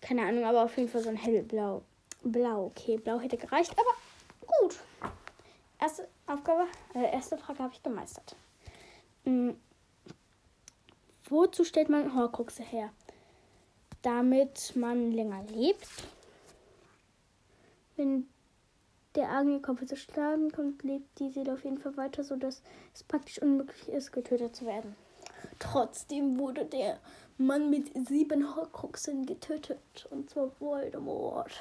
Keine 0.00 0.22
Ahnung, 0.22 0.46
aber 0.46 0.64
auf 0.64 0.74
jeden 0.78 0.88
Fall 0.88 1.02
so 1.02 1.10
ein 1.10 1.16
hellblau. 1.16 1.82
Blau, 2.22 2.64
okay, 2.64 2.96
blau 2.96 3.20
hätte 3.20 3.36
gereicht, 3.36 3.72
aber 3.72 4.48
gut. 4.58 4.78
Erste 5.78 6.08
Aufgabe, 6.26 6.66
äh, 6.94 7.12
erste 7.12 7.36
Frage 7.36 7.58
habe 7.58 7.74
ich 7.74 7.82
gemeistert. 7.82 8.36
Hm. 9.24 9.60
Wozu 11.28 11.62
stellt 11.62 11.90
man 11.90 12.14
Horcruxe 12.14 12.62
her? 12.62 12.90
Damit 14.04 14.76
man 14.76 15.12
länger 15.12 15.42
lebt. 15.44 15.88
Wenn 17.96 18.28
der 19.14 19.30
Angelkopf 19.30 19.86
zu 19.86 19.96
schlagen 19.96 20.52
kommt, 20.52 20.82
lebt 20.82 21.18
die 21.18 21.30
Seele 21.30 21.54
auf 21.54 21.64
jeden 21.64 21.78
Fall 21.78 21.96
weiter, 21.96 22.22
sodass 22.22 22.60
es 22.92 23.02
praktisch 23.02 23.40
unmöglich 23.40 23.88
ist, 23.88 24.12
getötet 24.12 24.56
zu 24.56 24.66
werden. 24.66 24.94
Trotzdem 25.58 26.38
wurde 26.38 26.66
der 26.66 27.00
Mann 27.38 27.70
mit 27.70 27.92
sieben 28.06 28.54
Horcruxen 28.54 29.24
getötet, 29.24 30.06
und 30.10 30.28
zwar 30.28 30.50
Voldemort. 30.60 31.52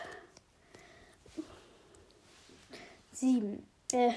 Sieben. 3.14 3.66
Äh, 3.94 4.12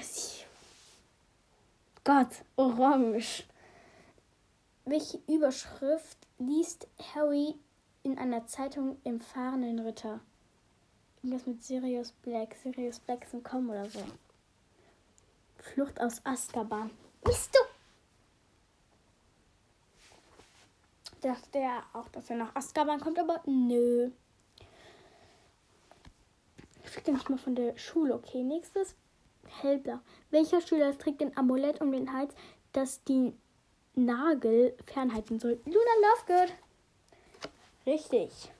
Gott, 2.03 2.43
orange. 2.57 3.45
Welche 4.83 5.19
Überschrift 5.27 6.17
liest 6.39 6.87
Harry 7.13 7.55
in 8.07 8.17
einer 8.17 8.47
Zeitung 8.47 8.97
im 9.03 9.19
fahrenden 9.19 9.79
Ritter? 9.79 10.21
Irgendwas 11.21 11.45
mit 11.45 11.61
Sirius 11.61 12.13
Black. 12.13 12.55
Sirius 12.55 12.99
Black 12.99 13.25
ist 13.25 13.33
ein 13.33 13.43
Komm 13.43 13.69
oder 13.69 13.89
so. 13.89 13.99
Flucht 15.57 15.99
aus 15.99 16.21
Azkaban. 16.23 16.89
Bist 17.23 17.53
du? 17.53 17.59
Dachte 21.27 21.59
er 21.59 21.83
auch, 21.91 22.07
dass 22.09 22.29
er 22.29 22.37
nach 22.37 22.55
Azkaban 22.55 23.01
kommt, 23.01 23.19
aber 23.19 23.41
nö. 23.45 24.11
Ich 26.83 26.89
fliege 26.89 27.11
nicht 27.11 27.29
mal 27.29 27.37
von 27.37 27.55
der 27.55 27.77
Schule. 27.77 28.13
Okay, 28.13 28.41
nächstes. 28.43 28.95
Hellblau. 29.61 29.99
Welcher 30.29 30.61
Schüler 30.61 30.97
trägt 30.97 31.21
ein 31.21 31.35
Amulett 31.35 31.81
um 31.81 31.91
den 31.91 32.13
Hals, 32.13 32.33
das 32.71 33.03
die 33.03 33.33
Nagel 33.95 34.77
fernhalten 34.85 35.39
soll? 35.39 35.59
Luna 35.65 35.77
Lovegood. 36.01 36.53
Richtig. 37.87 38.51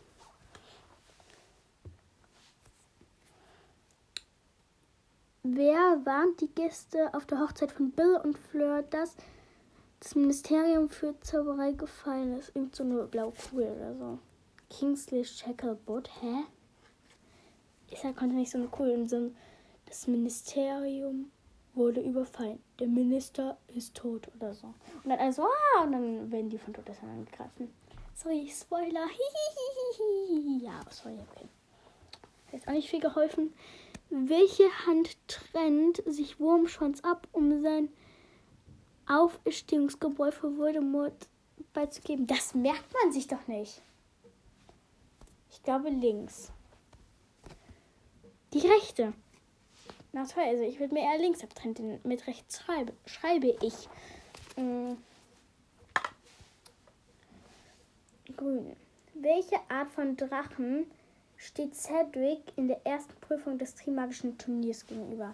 Wer 5.43 6.05
warnt 6.05 6.39
die 6.39 6.47
Gäste 6.47 7.13
auf 7.13 7.25
der 7.25 7.39
Hochzeit 7.41 7.73
von 7.73 7.91
Bill 7.91 8.21
und 8.23 8.37
Fleur, 8.37 8.83
dass 8.83 9.17
das 9.99 10.15
Ministerium 10.15 10.89
für 10.89 11.19
Zauberei 11.19 11.73
gefallen 11.73 12.37
ist? 12.37 12.55
Irgend 12.55 12.73
so 12.73 12.83
eine 12.83 13.03
blaue 13.03 13.33
Kugel 13.33 13.73
oder 13.75 13.95
so. 13.95 14.19
Kingsley 14.69 15.25
Shackleboot, 15.25 16.09
hä? 16.21 16.45
Ich 17.89 17.99
sag, 17.99 18.15
konnte 18.15 18.35
nicht 18.35 18.51
so 18.51 18.59
eine 18.59 18.67
Kugel 18.67 18.93
im 18.93 19.07
Sinn. 19.09 19.35
Das 19.87 20.07
Ministerium 20.07 21.31
wurde 21.73 21.99
überfallen. 22.01 22.59
Der 22.79 22.87
Minister 22.87 23.57
ist 23.75 23.93
tot 23.95 24.29
oder 24.35 24.53
so. 24.53 24.67
Und 25.03 25.09
dann 25.09 25.19
also, 25.19 25.43
ah, 25.43 25.83
und 25.83 25.91
dann 25.91 26.31
werden 26.31 26.49
die 26.49 26.57
von 26.57 26.73
Todesern 26.73 27.09
angegriffen. 27.09 27.73
Sorry, 28.17 28.49
Spoiler. 28.49 29.05
ja, 30.59 30.81
sorry, 30.89 31.19
okay. 31.29 31.47
Hat 32.51 32.67
auch 32.67 32.73
nicht 32.73 32.89
viel 32.89 32.99
geholfen. 32.99 33.53
Welche 34.09 34.63
Hand 34.87 35.17
trennt 35.27 36.01
sich 36.07 36.39
Wurmschwanz 36.39 37.01
ab, 37.01 37.27
um 37.31 37.61
sein 37.61 37.89
Auferstehungsgebräu 39.07 40.31
für 40.31 40.57
Voldemort 40.57 41.27
beizugeben? 41.73 42.25
Das 42.25 42.55
merkt 42.55 42.91
man 43.03 43.11
sich 43.11 43.27
doch 43.27 43.45
nicht. 43.47 43.83
Ich 45.51 45.61
glaube 45.61 45.89
links. 45.89 46.51
Die 48.51 48.65
rechte. 48.65 49.13
Na 50.11 50.25
toll, 50.25 50.43
also 50.43 50.63
ich 50.63 50.79
würde 50.79 50.95
mir 50.95 51.03
eher 51.03 51.19
links 51.19 51.43
abtrennen, 51.43 51.99
mit 52.03 52.25
rechts 52.25 52.61
schreibe, 52.63 52.93
schreibe 53.05 53.55
ich. 53.61 53.87
Mhm. 54.55 54.97
Grün. 58.35 58.75
Welche 59.13 59.57
Art 59.69 59.89
von 59.89 60.17
Drachen 60.17 60.91
steht 61.37 61.75
Cedric 61.75 62.41
in 62.55 62.67
der 62.67 62.85
ersten 62.85 63.13
Prüfung 63.21 63.57
des 63.57 63.75
Trimagischen 63.75 64.37
Turniers 64.37 64.85
gegenüber. 64.85 65.33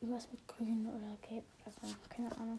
Irgendwas 0.00 0.28
mit 0.32 0.46
Grün 0.48 0.86
oder 0.86 1.28
Gelb 1.28 1.44
oder 1.64 1.88
so, 1.88 1.94
keine 2.08 2.32
Ahnung. 2.36 2.58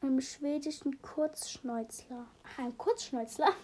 Einem 0.00 0.20
schwedischen 0.20 1.00
Kurzschnäuzler. 1.02 2.26
Ach, 2.44 2.58
ein 2.58 2.76
Kurzschnäuzler? 2.76 3.54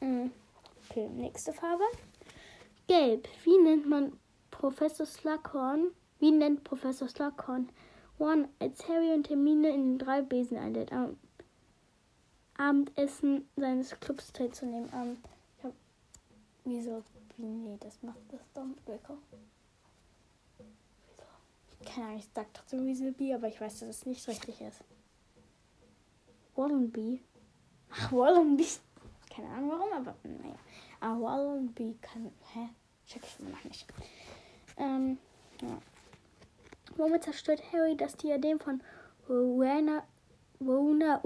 Hm. 0.00 0.32
Okay, 0.88 1.08
nächste 1.08 1.52
Farbe. 1.52 1.84
Gelb. 2.88 3.28
Wie 3.44 3.58
nennt 3.58 3.88
man 3.88 4.18
Professor 4.50 5.06
Slughorn? 5.06 5.92
Wie 6.22 6.30
nennt 6.30 6.62
Professor 6.62 7.08
Slughorn 7.08 7.68
One, 8.20 8.48
als 8.60 8.88
Harry 8.88 9.12
und 9.12 9.28
Hermine 9.28 9.70
in 9.70 9.82
den 9.82 9.98
drei 9.98 10.22
Besen 10.22 10.56
einlädt, 10.56 10.92
am 10.92 11.18
Abendessen 12.56 13.48
seines 13.56 13.98
Clubs 13.98 14.32
teilzunehmen. 14.32 14.88
Ähm, 14.94 15.16
ich 15.58 15.64
hab, 15.64 15.72
wieso? 16.62 17.02
Nee, 17.38 17.76
das 17.80 18.00
macht 18.04 18.20
das 18.28 18.40
Dumbledore. 18.54 19.18
Wieso? 20.58 21.90
Keine 21.92 22.06
Ahnung, 22.06 22.18
ich 22.20 22.28
sag 22.32 22.54
trotzdem 22.54 22.86
Weaselby, 22.86 23.34
aber 23.34 23.48
ich 23.48 23.60
weiß, 23.60 23.80
dass 23.80 23.88
es 23.88 24.06
nicht 24.06 24.28
richtig 24.28 24.60
ist. 24.60 24.84
Wallenby. 26.54 27.20
Ach, 27.90 28.12
Wallenby. 28.12 28.68
Keine 29.28 29.48
Ahnung 29.48 29.72
warum, 29.72 29.92
aber 29.92 30.14
naja. 30.22 30.54
Ah, 31.00 31.18
Wallenby 31.18 31.98
kann. 32.00 32.30
Hä? 32.52 32.68
Check 33.08 33.24
ich 33.24 33.40
immer 33.40 33.50
noch 33.50 33.64
nicht. 33.64 33.92
Ähm, 34.76 35.18
ja. 35.60 35.78
Womit 36.96 37.24
zerstört 37.24 37.62
Harry 37.72 37.96
das 37.96 38.16
Diadem 38.16 38.60
von 38.60 38.82
Rowena, 39.28 40.02
Rowena, 40.60 41.20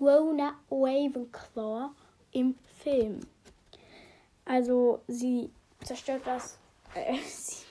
Rowena 0.00 0.54
Ravenclaw 0.70 1.90
im 2.32 2.54
Film? 2.82 3.20
Also 4.44 5.00
sie 5.08 5.50
zerstört 5.82 6.22
das. 6.24 6.58
Äh, 6.94 7.18
sie, 7.26 7.64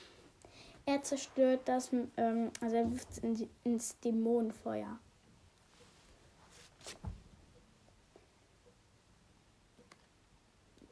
er 0.84 1.02
zerstört 1.02 1.62
das. 1.64 1.90
Ähm, 2.16 2.50
also 2.60 2.76
er 2.76 2.90
wirft 2.90 3.10
es 3.10 3.18
in, 3.18 3.48
ins 3.64 3.98
Dämonenfeuer. 4.00 4.98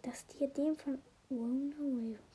Das 0.02 0.26
Diadem 0.26 0.76
von 0.76 0.98
Rowena 1.30 1.76
Ravenclaw. 1.76 2.33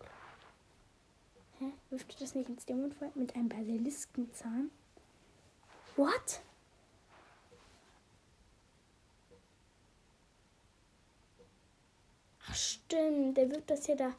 Hä? 1.59 1.73
Wirft 1.89 2.21
das 2.21 2.35
nicht 2.35 2.49
ins 2.49 2.65
Dämonenfeuer 2.65 3.11
mit 3.15 3.35
einem 3.35 3.49
Basiliskenzahn? 3.49 4.71
What? 5.97 6.39
Ach 12.47 12.55
stimmt, 12.55 13.37
der 13.37 13.49
wirft 13.51 13.69
das 13.69 13.85
hier 13.85 13.97
da. 13.97 14.13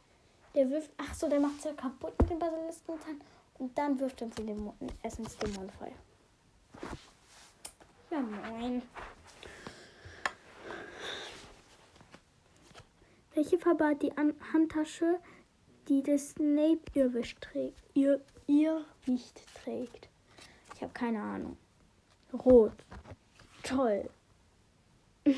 Der 0.55 0.69
wirft. 0.69 0.91
Ach 0.99 1.15
so, 1.15 1.29
der 1.29 1.41
macht 1.41 1.59
es 1.59 1.65
ja 1.65 1.73
kaputt 1.73 2.13
mit 2.21 2.31
dem 2.31 2.39
Basiliskenzahn. 2.39 3.21
Und 3.59 3.77
dann 3.77 3.99
wirft 3.99 4.21
er 4.21 4.29
es 5.03 5.19
ins 5.19 5.37
Dämonenfeuer. 5.39 5.93
Ja, 8.11 8.21
moin. 8.21 8.83
Welche 13.35 13.59
Farbe 13.59 13.87
hat 13.87 14.03
die 14.03 14.17
An 14.19 14.35
Handtasche 14.53 15.21
die 15.91 16.03
das 16.03 16.31
Snape 16.31 16.81
Irrwicht 16.95 17.39
trägt. 17.43 17.83
Ihr, 17.95 18.21
Irrwicht 18.47 19.43
trägt. 19.63 20.09
Ich 20.75 20.81
habe 20.81 20.93
keine 20.95 21.21
Ahnung. 21.21 21.59
Rot. 22.33 22.73
Toll. 23.63 24.09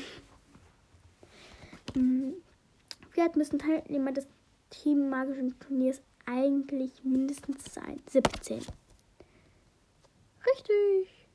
Alt 3.33 3.37
müssen 3.37 3.57
Teilnehmer 3.57 4.11
des 4.11 4.27
Team 4.69 5.09
Magischen 5.09 5.57
Turniers 5.59 6.03
eigentlich 6.27 7.03
mindestens 7.03 7.73
sein? 7.73 7.99
17. 8.07 8.59
Richtig. 10.45 11.27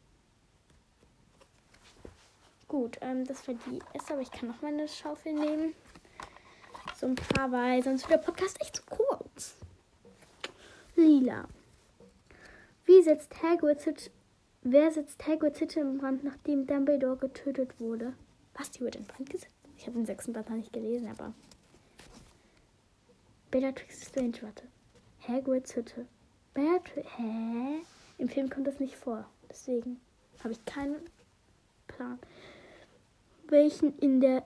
Gut, 2.69 2.99
ähm, 3.01 3.25
das 3.25 3.49
war 3.49 3.55
die 3.55 3.81
erste, 3.95 4.13
aber 4.13 4.23
ich 4.23 4.31
kann 4.31 4.49
noch 4.49 4.63
meine 4.63 4.87
Schaufel 4.87 5.33
nehmen 5.33 5.75
so 6.99 7.07
ein 7.07 7.15
paar, 7.15 7.53
weil 7.53 7.83
sonst 7.83 8.09
wird 8.09 8.21
der 8.21 8.27
Podcast 8.27 8.61
echt 8.61 8.77
zu 8.77 8.83
kurz. 8.89 9.55
Lila. 10.97 11.47
Wie 12.85 13.03
setzt 13.03 13.41
Hagrid 13.43 13.85
Hütte, 13.87 14.11
wer 14.63 14.91
setzt 14.91 15.25
Hagrid 15.27 15.61
Hütte 15.61 15.81
in 15.81 15.99
Brand, 15.99 16.25
nachdem 16.25 16.67
Dumbledore 16.67 17.17
getötet 17.17 17.79
wurde? 17.79 18.15
Was, 18.55 18.73
die 18.73 18.81
wird 18.81 18.97
in 18.97 19.05
Brand 19.05 19.31
gesetzt? 19.31 19.55
Ich 19.77 19.87
habe 19.87 19.97
den 19.97 20.07
sechsten 20.07 20.33
Band 20.33 20.49
noch 20.49 20.57
nicht 20.57 20.73
gelesen, 20.73 21.09
aber. 21.09 21.33
Bellatrix 23.53 24.09
Strange, 24.09 24.43
warte. 24.43 24.65
Hagrids 25.27 25.77
Hütte. 25.77 26.07
Bellatrix. 26.53 27.07
Hä? 27.17 27.83
Im 28.19 28.29
Film 28.29 28.51
kommt 28.51 28.67
das 28.67 28.81
nicht 28.81 28.97
vor. 28.97 29.25
Deswegen 29.49 30.01
habe 30.43 30.53
ich 30.53 30.65
keinen 30.65 30.97
Plan. 31.87 32.19
Welchen 33.47 33.97
in 33.99 34.21
der 34.21 34.43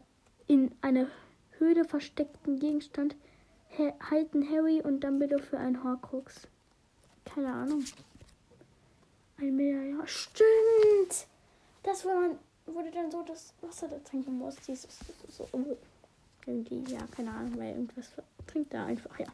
in 0.46 0.70
einer 0.82 1.06
Höhle 1.62 1.84
versteckten 1.84 2.58
Gegenstand 2.58 3.14
halten 4.10 4.48
Harry 4.50 4.82
und 4.82 5.02
Dumbledore 5.04 5.42
für 5.42 5.58
einen 5.58 5.82
Horcrux? 5.84 6.48
Keine 7.24 7.52
Ahnung. 7.52 7.84
Ein 9.38 9.56
Medaillon. 9.56 10.06
Stimmt! 10.06 11.28
Das, 11.84 12.04
wo 12.04 12.08
man 12.08 12.38
wurde 12.66 12.90
dann 12.90 13.10
so 13.10 13.22
das 13.22 13.54
Wasser 13.60 13.88
da 13.88 13.98
trinken 13.98 14.38
muss. 14.38 14.56
Dieses 14.66 14.88
so, 15.28 15.46
so, 15.52 15.76
irgendwie, 16.46 16.84
ja, 16.92 17.00
keine 17.14 17.30
Ahnung, 17.30 17.56
weil 17.56 17.70
irgendwas 17.70 18.10
trinkt 18.46 18.74
da 18.74 18.86
einfach, 18.86 19.18
ja. 19.18 19.26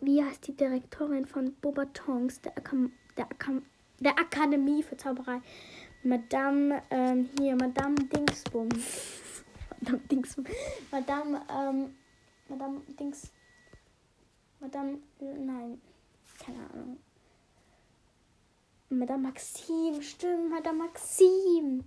Wie 0.00 0.22
heißt 0.22 0.46
die 0.46 0.56
Direktorin 0.56 1.26
von 1.26 1.54
Bobatons, 1.60 2.40
der, 2.40 2.56
Akam 2.56 2.92
der, 3.16 3.26
Akam 3.26 3.62
der 4.00 4.18
Akademie 4.18 4.82
für 4.82 4.96
Zauberei? 4.96 5.40
Madame, 6.02 6.82
ähm, 6.90 7.28
hier, 7.38 7.56
Madame 7.56 7.96
Dingsbum. 7.96 8.68
Madame 9.86 10.02
Dingsbum. 10.10 10.44
Madame, 10.90 11.42
ähm, 11.48 11.94
Madame 12.48 12.80
Dings. 12.98 13.30
Madame, 14.58 14.98
nein, 15.20 15.80
keine 16.44 16.58
Ahnung. 16.70 16.98
Madame 18.88 19.22
Maxim, 19.28 20.02
stimmt, 20.02 20.50
Madame 20.50 20.78
Maxim. 20.78 21.84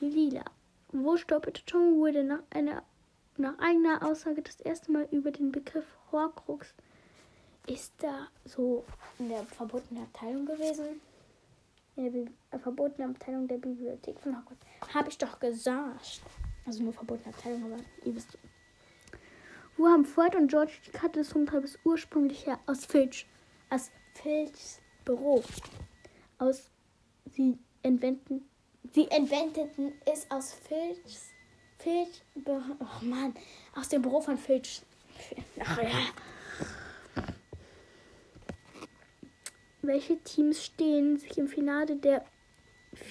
Lila. 0.00 0.44
Wo 0.92 1.16
stolperte 1.16 1.64
Chung 1.66 1.96
wurde 1.98 2.24
nach 2.24 2.42
einer 2.50 2.82
nach 3.36 3.58
eigener 3.58 4.04
Aussage 4.04 4.42
das 4.42 4.60
erste 4.60 4.92
Mal 4.92 5.08
über 5.10 5.30
den 5.30 5.50
Begriff 5.50 5.86
Horcrux. 6.12 6.74
Ist 7.66 7.94
da 7.98 8.28
so 8.44 8.84
in 9.18 9.28
der 9.28 9.44
verbotenen 9.44 10.04
Abteilung 10.04 10.46
gewesen? 10.46 11.00
In 11.96 12.04
der 12.04 12.10
Bi 12.10 12.30
verbotenen 12.58 13.14
Abteilung 13.14 13.48
der 13.48 13.58
Bibliothek 13.58 14.20
von 14.20 14.36
Hogwarts. 14.36 14.66
Habe 14.94 15.08
ich 15.08 15.18
doch 15.18 15.38
gesagt. 15.40 16.20
Also 16.66 16.82
nur 16.82 16.92
verbotene 16.92 17.34
Abteilung, 17.34 17.64
aber 17.72 17.82
ihr 18.04 18.14
wisst. 18.14 18.38
Wo 19.76 19.86
haben 19.88 20.04
Fred 20.04 20.34
und 20.34 20.48
George 20.48 20.72
die 20.86 20.90
Karte 20.90 21.20
des 21.20 21.34
Rumtreibers 21.34 21.78
ursprünglich 21.84 22.46
her? 22.46 22.58
Aus 22.66 22.84
Filch. 22.84 23.26
Aus 23.70 23.90
Filchs 24.14 24.80
Büro. 25.04 25.42
Aus 26.38 26.70
sie 27.26 27.58
entwenden. 27.82 28.48
Sie 28.92 29.10
entwendeten 29.10 29.92
es 30.04 30.30
aus 30.30 30.52
Filchs. 30.52 31.30
Filch. 31.78 32.22
Oh 32.44 32.60
Mann. 33.04 33.34
Aus 33.74 33.88
dem 33.88 34.02
Büro 34.02 34.20
von 34.20 34.36
Filch. 34.36 34.82
Ach 35.60 35.82
ja. 35.82 35.88
Welche 39.82 40.18
Teams 40.22 40.62
stehen 40.62 41.16
sich 41.16 41.38
im 41.38 41.48
Finale 41.48 41.96
der 41.96 42.24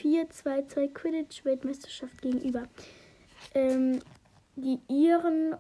4-2-2 0.02 0.94
Quidditch-Weltmeisterschaft 0.94 2.22
gegenüber? 2.22 2.68
ähm, 3.54 4.02
die 4.56 4.80
Iren, 4.88 5.56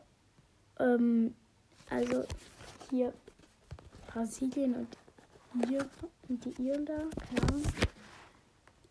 ähm, 0.80 1.36
also 1.90 2.26
hier 2.90 3.14
Brasilien 4.08 4.76
und, 4.76 4.98
und 6.28 6.46
die 6.46 6.62
Iren 6.62 6.86
da, 6.86 6.98
klar. 6.98 7.62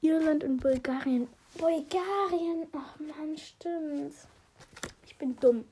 Irland 0.00 0.44
und 0.44 0.58
Bulgarien. 0.60 1.26
Bulgarien, 1.58 2.66
ach 2.72 3.00
man, 3.00 3.36
stimmt. 3.36 4.14
Ich 5.04 5.18
bin 5.18 5.34
dumm. 5.40 5.64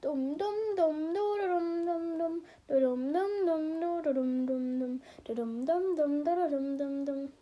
Dum 0.00 0.38
dum 0.38 0.54
dum 0.76 1.14
du 1.14 1.26
dum 1.52 1.86
dum 1.86 2.18
dum 2.18 2.42
du 2.68 2.80
dum 2.80 3.12
dum 3.12 3.46
dum 3.46 3.80
du 3.80 4.02
du 4.02 4.14
dum 4.14 4.46
dum 4.46 4.78
dum 4.80 5.02
du 5.24 5.34
dum 5.34 5.66
dum 5.66 5.96
dum 5.96 6.24
du 6.24 6.50
dum 6.50 6.78
dum 6.78 7.04
dum. 7.04 7.32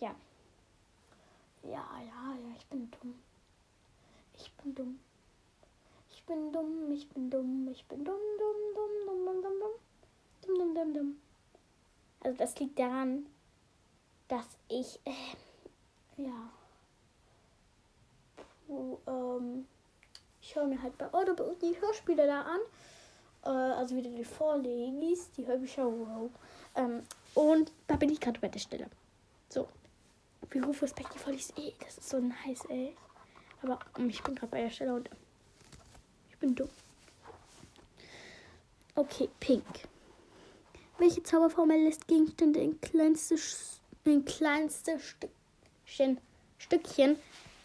Ja. 0.00 0.14
Ja, 1.62 1.86
ja, 2.10 2.22
ja, 2.44 2.54
ich 2.56 2.66
bin 2.66 2.88
dumm. 2.92 3.23
Bin 4.64 4.74
dumm. 4.74 4.98
Ich 6.10 6.22
bin 6.24 6.52
dumm, 6.52 6.90
ich 6.90 7.06
bin 7.10 7.28
dumm, 7.28 7.68
ich 7.70 7.84
bin 7.84 8.02
dumm, 8.02 8.16
dumm, 8.38 8.56
dumm, 8.74 9.06
dumm, 9.06 9.24
dumm, 9.26 9.42
dumm, 9.42 9.60
dumm, 9.60 9.74
dumm, 10.40 10.58
dumm, 10.58 10.74
dumm, 10.74 10.94
dumm. 10.94 11.16
Also 12.20 12.38
das 12.38 12.58
liegt 12.58 12.78
daran, 12.78 13.26
dass 14.28 14.46
ich, 14.68 14.98
äh, 15.04 15.36
ja, 16.16 16.48
wo, 18.66 18.98
ähm, 19.06 19.66
ich 20.40 20.56
höre 20.56 20.66
mir 20.66 20.80
halt 20.82 20.96
bei 20.96 21.12
Audible 21.12 21.54
die 21.60 21.78
Hörspiele 21.78 22.26
da 22.26 22.40
an. 22.40 22.60
Äh, 23.44 23.48
also 23.50 23.94
wieder 23.96 24.08
die 24.08 24.24
Vorlegis, 24.24 25.30
die 25.32 25.46
Hörbücher. 25.46 25.84
Wow. 25.84 26.30
Ähm, 26.74 27.02
und 27.34 27.70
da 27.86 27.96
bin 27.96 28.08
ich 28.08 28.18
gerade 28.18 28.40
bei 28.40 28.48
der 28.48 28.60
Stelle. 28.60 28.88
So. 29.50 29.68
Wie 30.48 30.60
Rufus 30.60 30.94
Beck 30.94 31.10
die 31.10 31.18
Follies. 31.18 31.52
Ey, 31.56 31.74
das 31.80 31.98
ist 31.98 32.08
so 32.08 32.18
nice, 32.18 32.64
ey. 32.70 32.96
Aber 33.64 33.78
um, 33.96 34.10
ich 34.10 34.22
bin 34.22 34.34
gerade 34.34 34.50
bei 34.50 34.60
der 34.60 34.70
Stelle 34.70 34.94
und 34.94 35.08
ich 36.28 36.36
bin 36.36 36.54
dumm. 36.54 36.68
Okay, 38.94 39.28
Pink. 39.40 39.64
Welche 40.98 41.22
Zauberformel 41.22 41.82
lässt 41.82 42.06
Gegenstände 42.06 42.60
in 42.60 42.78
kleinste, 42.80 43.36
in 44.04 44.24
kleinste 44.24 45.00
Stückchen, 45.00 46.18
Stückchen 46.58 47.16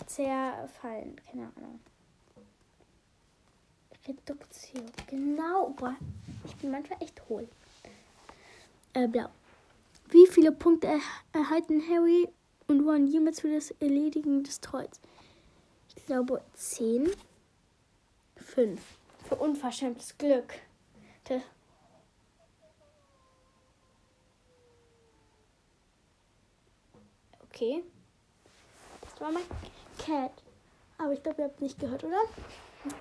zerfallen? 0.06 1.20
Keine 1.30 1.52
Ahnung. 1.58 1.80
Reduktion. 4.08 4.86
Genau. 5.08 5.72
Boah, 5.72 5.98
ich 6.46 6.56
bin 6.56 6.72
manchmal 6.72 7.02
echt 7.02 7.22
hohl. 7.28 7.48
Äh, 8.94 9.08
blau. 9.08 9.30
Wie 10.08 10.26
viele 10.28 10.54
Punkte 10.54 10.88
er 10.88 11.02
erhalten 11.34 11.84
Harry 11.90 12.30
und 12.68 12.88
Ron 12.88 13.06
jemals 13.06 13.42
für 13.42 13.54
das 13.54 13.72
Erledigen 13.82 14.44
des 14.44 14.62
Trolls? 14.62 15.00
Ich 16.10 16.15
glaube 16.15 16.41
10. 16.56 17.08
5. 18.36 18.82
Für 19.28 19.36
unverschämtes 19.36 20.17
Glück. 20.17 20.56
Das 21.26 21.43
okay. 27.43 27.84
Das 29.02 29.22
war 29.22 29.32
mein 29.32 29.43
Cat. 30.00 30.32
Aber 30.98 31.13
ich 31.13 31.22
glaube, 31.22 31.43
ihr 31.43 31.48
habt 31.48 31.62
nicht 31.62 31.78
gehört, 31.78 32.04
oder? 32.04 32.22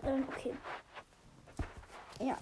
Ähm, 0.05 0.29
okay. 0.29 0.55
Ja. 2.21 2.37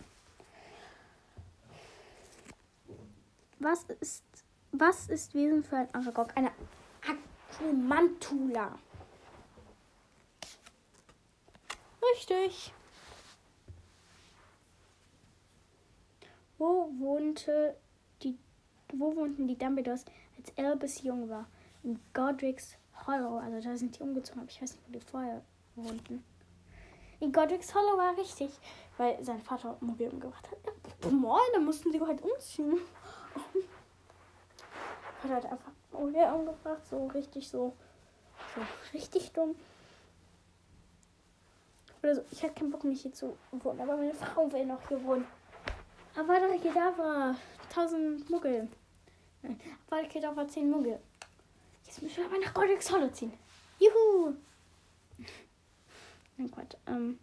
Was 3.60 3.84
ist, 4.00 4.24
was 4.72 5.06
ist 5.10 5.32
Wesen 5.32 5.62
für 5.62 5.76
ein 5.76 5.94
Aragog? 5.94 6.36
Eine 6.36 6.50
Akromantula. 7.52 8.76
Richtig. 12.12 12.72
Wo 16.58 16.90
wohnte 16.98 17.76
die, 18.22 18.38
wo 18.92 19.14
wohnten 19.14 19.46
die 19.46 19.58
Dumbledores, 19.58 20.04
als 20.38 20.56
Albus 20.56 21.02
jung 21.02 21.28
war? 21.28 21.46
In 21.82 22.00
Godric's 22.14 22.76
Hollow. 23.06 23.38
Also 23.38 23.60
da 23.60 23.76
sind 23.76 23.98
die 23.98 24.02
umgezogen, 24.02 24.40
aber 24.40 24.50
ich 24.50 24.62
weiß 24.62 24.72
nicht, 24.72 24.88
wo 24.88 24.92
die 24.92 25.00
vorher 25.00 25.42
wohnten. 25.74 26.24
In 27.20 27.32
Godric's 27.32 27.74
Hollow 27.74 27.96
war 27.96 28.16
richtig, 28.16 28.50
weil 28.96 29.22
sein 29.24 29.40
Vater 29.40 29.76
mobil 29.80 30.08
umgebracht 30.08 30.48
hat. 30.50 31.12
Moin, 31.12 31.40
dann 31.52 31.64
mussten 31.64 31.92
sie 31.92 32.00
halt 32.00 32.22
umziehen. 32.22 32.78
Hat 35.22 35.46
einfach 35.46 35.72
mobil 35.92 36.22
umgebracht, 36.22 36.86
so 36.88 37.06
richtig 37.08 37.48
so, 37.48 37.74
so 38.54 38.60
richtig 38.92 39.32
dumm. 39.32 39.56
Oder 42.06 42.14
so, 42.14 42.24
ich 42.30 42.40
hatte 42.44 42.54
keinen 42.54 42.70
Bock, 42.70 42.84
mich 42.84 43.02
hier 43.02 43.12
zu 43.12 43.36
wohnen, 43.50 43.80
aber 43.80 43.96
meine 43.96 44.14
Frau 44.14 44.50
will 44.52 44.64
noch 44.64 44.86
hier 44.86 45.02
wohnen. 45.02 45.26
Aber 46.16 46.38
da 46.38 46.96
war 46.96 47.34
1000 47.68 48.30
Muggel. 48.30 48.68
Nein, 49.42 49.58
aber 49.90 50.36
war 50.36 50.46
10 50.46 50.70
Muggel. 50.70 51.00
Jetzt 51.84 52.00
müssen 52.00 52.18
wir 52.18 52.26
aber 52.26 52.38
nach 52.38 52.54
Godric's 52.54 52.92
Hollow 52.92 53.08
ziehen. 53.08 53.32
Juhu! 53.80 54.34
Nein, 56.36 56.48
Quatsch. 56.52 56.76
Ähm, 56.86 57.18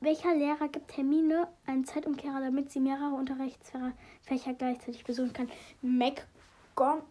welcher 0.00 0.34
Lehrer 0.34 0.68
gibt 0.68 0.94
Hermine 0.98 1.48
einen 1.64 1.86
Zeitumkehrer, 1.86 2.42
damit 2.42 2.70
sie 2.70 2.80
mehrere 2.80 3.14
Unterrichtsfächer 3.14 4.52
gleichzeitig 4.58 5.04
besuchen 5.04 5.32
kann? 5.32 5.50
McGonagall. 5.80 7.08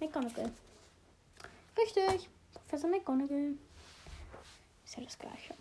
McGonagall. 0.00 0.50
Richtig. 1.78 2.28
Professor 2.54 2.90
McGonagall. 2.90 3.54
Ist 4.88 4.96
ja 4.96 5.04
das 5.04 5.18
Gleiche. 5.18 5.54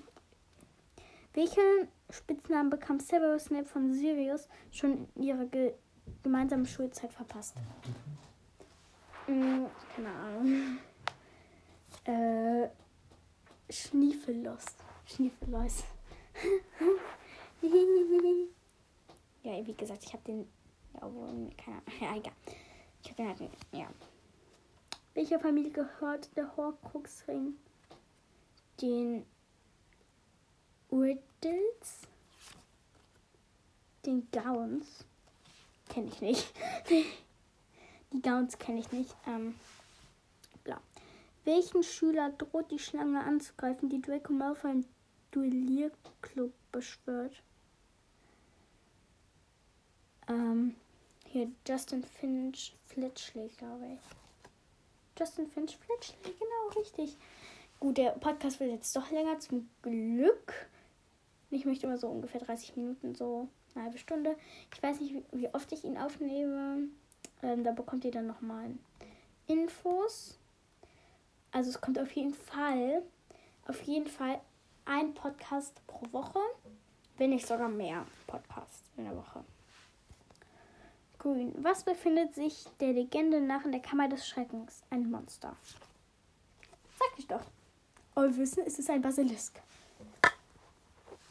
Welchen 1.34 1.90
Spitznamen 2.10 2.70
bekam 2.70 3.02
Severus 3.02 3.44
Snape 3.44 3.66
von 3.66 3.94
Sirius 3.94 4.48
schon 4.72 5.10
in 5.16 5.24
ihrer 5.24 5.46
ge 5.48 5.74
gemeinsamen 6.24 6.66
Schulzeit 6.66 7.12
verpasst? 7.12 7.58
Hm, 9.26 9.66
keine 9.94 10.12
Ahnung. 10.12 10.78
Äh, 12.06 12.70
Schniefellos. 13.70 14.64
Schniefellois. 15.06 15.84
ja, 19.44 19.68
wie 19.68 19.74
gesagt, 19.74 20.06
ich 20.06 20.14
habe 20.14 20.24
den. 20.24 20.48
Ja, 20.94 21.02
keine 21.02 21.80
Ahnung. 21.80 21.84
Ja, 22.00 22.16
egal. 22.16 22.34
Ich 23.04 23.10
habe 23.10 23.24
den 23.24 23.28
halt. 23.28 23.42
Ja. 23.74 23.90
Welcher 25.16 25.42
Familie 25.42 25.72
gehört 25.72 26.30
der 26.38 26.56
Horcruxring? 26.56 27.58
Den 28.82 29.26
Riddles? 30.92 32.02
Den 34.06 34.28
Gowns? 34.32 35.06
Kenne 35.90 36.08
ich 36.08 36.22
nicht. 36.22 36.54
Die 38.14 38.22
Gowns 38.22 38.58
kenne 38.58 38.80
ich 38.80 38.92
nicht. 38.92 39.16
Ähm, 39.28 39.56
bla. 40.64 40.80
Welchen 41.44 41.84
Schüler 41.84 42.32
droht 42.32 42.72
die 42.72 42.80
Schlange 42.80 43.24
anzugreifen, 43.24 43.90
die 43.90 44.02
Draco 44.02 44.32
Malfoy 44.32 44.72
im 44.72 44.86
Duellierclub 45.32 46.54
beschwört? 46.72 47.42
Ähm, 50.28 50.76
hier 51.26 51.52
Justin 51.68 52.04
Finch 52.04 52.74
Fletchley, 52.86 53.50
glaube 53.58 53.86
ich. 53.94 55.20
Justin 55.20 55.48
Finch 55.48 55.78
Fletchley, 55.78 56.34
genau, 56.34 56.80
richtig. 56.80 57.18
Gut, 57.80 57.98
der 57.98 58.12
Podcast 58.12 58.60
wird 58.60 58.72
jetzt 58.72 58.96
doch 58.96 59.12
länger, 59.12 59.40
zum 59.40 59.70
Glück. 59.84 60.68
Ich 61.52 61.66
möchte 61.66 61.86
immer 61.86 61.98
so 61.98 62.08
ungefähr 62.08 62.42
30 62.42 62.76
Minuten, 62.76 63.14
so 63.14 63.48
eine 63.76 63.86
halbe 63.86 64.00
Stunde. 64.00 64.36
Ich 64.74 64.82
weiß 64.82 65.00
nicht, 65.00 65.16
wie 65.32 65.48
oft 65.54 65.72
ich 65.72 65.84
ihn 65.84 65.98
aufnehme. 65.98 66.88
Ähm, 67.44 67.64
da 67.64 67.72
bekommt 67.72 68.04
ihr 68.04 68.12
dann 68.12 68.26
nochmal 68.26 68.72
Infos. 69.46 70.40
Also 71.52 71.70
es 71.70 71.80
kommt 71.80 72.00
auf 72.00 72.12
jeden 72.14 72.34
Fall, 72.34 73.04
auf 73.68 73.82
jeden 73.84 74.08
Fall 74.08 74.42
ein 74.86 75.14
Podcast 75.14 75.80
pro 75.86 76.12
Woche, 76.12 76.40
wenn 77.18 77.30
nicht 77.30 77.46
sogar 77.46 77.70
mehr 77.70 78.08
Podcasts 78.26 78.90
in 78.98 79.06
der 79.06 79.16
Woche. 79.16 79.44
Grün. 81.20 81.54
Was 81.58 81.84
befindet 81.84 82.34
sich 82.34 82.66
der 82.80 82.94
Legende 82.94 83.40
nach 83.40 83.66
in 83.66 83.72
der 83.72 83.82
Kammer 83.82 84.10
des 84.10 84.28
Schreckens? 84.28 84.82
Ein 84.90 85.12
Monster. 85.12 85.56
Sag 86.98 87.20
ich 87.20 87.28
doch. 87.28 87.46
Aber 88.18 88.30
wir 88.30 88.38
wissen, 88.38 88.64
es 88.66 88.80
ist 88.80 88.90
ein 88.90 89.04
Basilisk. 89.04 89.62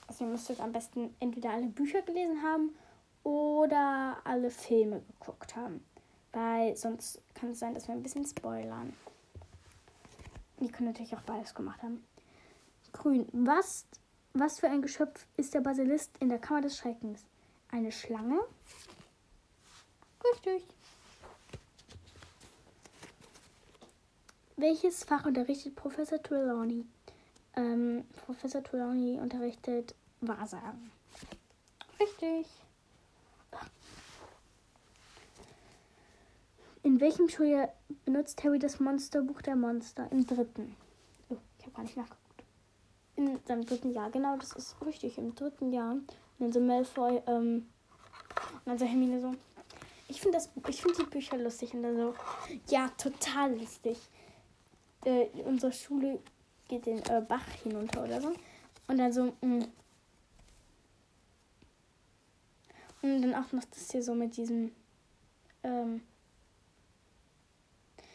Also 0.07 0.25
ihr 0.25 0.31
müsstet 0.31 0.61
am 0.61 0.71
besten 0.71 1.13
entweder 1.19 1.51
alle 1.51 1.67
Bücher 1.67 2.01
gelesen 2.03 2.41
haben 2.45 2.77
oder 3.25 4.19
alle 4.23 4.53
Filme 4.53 5.03
geguckt 5.19 5.57
haben. 5.57 5.85
Weil 6.33 6.77
sonst 6.77 7.21
kann 7.35 7.51
es 7.51 7.59
sein, 7.59 7.75
dass 7.75 7.89
wir 7.89 7.95
ein 7.97 8.05
bisschen 8.05 8.25
spoilern. 8.25 8.93
Die 10.61 10.69
können 10.69 10.91
natürlich 10.91 11.17
auch 11.17 11.23
beides 11.23 11.57
gemacht 11.57 11.83
haben. 11.83 12.05
Grün. 12.93 13.27
Was, 13.33 13.85
was 14.35 14.61
für 14.61 14.69
ein 14.69 14.81
Geschöpf 14.81 15.27
ist 15.37 15.55
der 15.55 15.63
Basilisk 15.63 16.13
in 16.21 16.29
der 16.29 16.39
Kammer 16.39 16.61
des 16.61 16.77
Schreckens? 16.77 17.25
Eine 17.69 17.91
Schlange? 17.91 18.39
Richtig. 20.33 20.65
Welches 24.59 25.05
Fach 25.05 25.27
unterrichtet 25.27 25.75
Professor 25.75 26.23
Trelawney? 26.23 26.87
Ähm, 27.57 28.05
Professor 28.25 28.63
Trelawney 28.63 29.19
unterrichtet 29.21 29.95
Wahrsagen. 30.23 30.91
Richtig. 32.01 32.47
In 36.83 36.99
welchem 37.01 37.29
Schuljahr 37.29 37.71
benutzt 38.07 38.43
Harry 38.45 38.59
das 38.59 38.81
Monsterbuch 38.81 39.43
der 39.43 39.57
Monster? 39.57 40.11
Im 40.11 40.27
dritten. 40.27 40.75
Oh, 41.29 41.37
ich 41.59 41.67
habe 41.67 41.77
gar 41.77 41.83
nicht 41.83 41.97
nachgeguckt. 41.99 42.45
In 43.17 43.39
seinem 43.45 43.67
dritten 43.67 43.91
Jahr, 43.91 44.11
genau, 44.11 44.39
das 44.39 44.53
ist 44.53 44.77
richtig, 44.87 45.19
im 45.19 45.35
dritten 45.35 45.71
Jahr. 45.71 45.93
Und 45.93 46.07
dann 46.39 46.53
so 46.53 46.61
Malfoy, 46.61 47.21
ähm, 47.27 47.69
und 48.53 48.67
dann 48.67 48.79
so 48.79 48.87
Hermine 48.87 49.21
so. 49.21 49.35
Ich 50.09 50.21
finde 50.21 50.39
das, 50.39 50.51
ich 50.69 50.81
finde 50.81 50.97
die 50.99 51.11
Bücher 51.11 51.37
lustig 51.37 51.75
und 51.75 51.83
dann 51.83 51.97
so, 51.97 52.15
ja, 52.69 52.89
total 52.97 53.55
lustig. 53.59 53.99
Äh, 55.07 55.29
unsere 55.45 55.73
Schule 55.73 56.19
geht 56.67 56.85
den 56.85 56.99
äh, 57.07 57.23
Bach 57.27 57.47
hinunter 57.63 58.03
oder 58.03 58.21
so. 58.21 58.33
Und 58.89 58.99
dann 58.99 59.13
so, 59.13 59.33
mh. 59.41 59.65
Mm. 59.65 59.65
Und 63.03 63.23
dann 63.23 63.35
auch 63.37 63.53
noch 63.53 63.63
das 63.65 63.93
hier 63.93 64.03
so 64.03 64.15
mit 64.15 64.37
diesem, 64.37 64.73
ähm, 65.63 66.03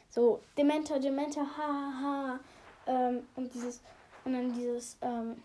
so, 0.10 0.42
Dementor, 0.58 1.00
Dementor, 1.00 1.46
ha, 1.46 1.68
ha, 1.68 2.02
ha. 2.02 2.40
Ähm, 2.88 3.26
und 3.38 3.54
dieses, 3.54 3.80
und 4.26 4.34
dann 4.34 4.54
dieses, 4.54 4.98
ähm, 5.02 5.42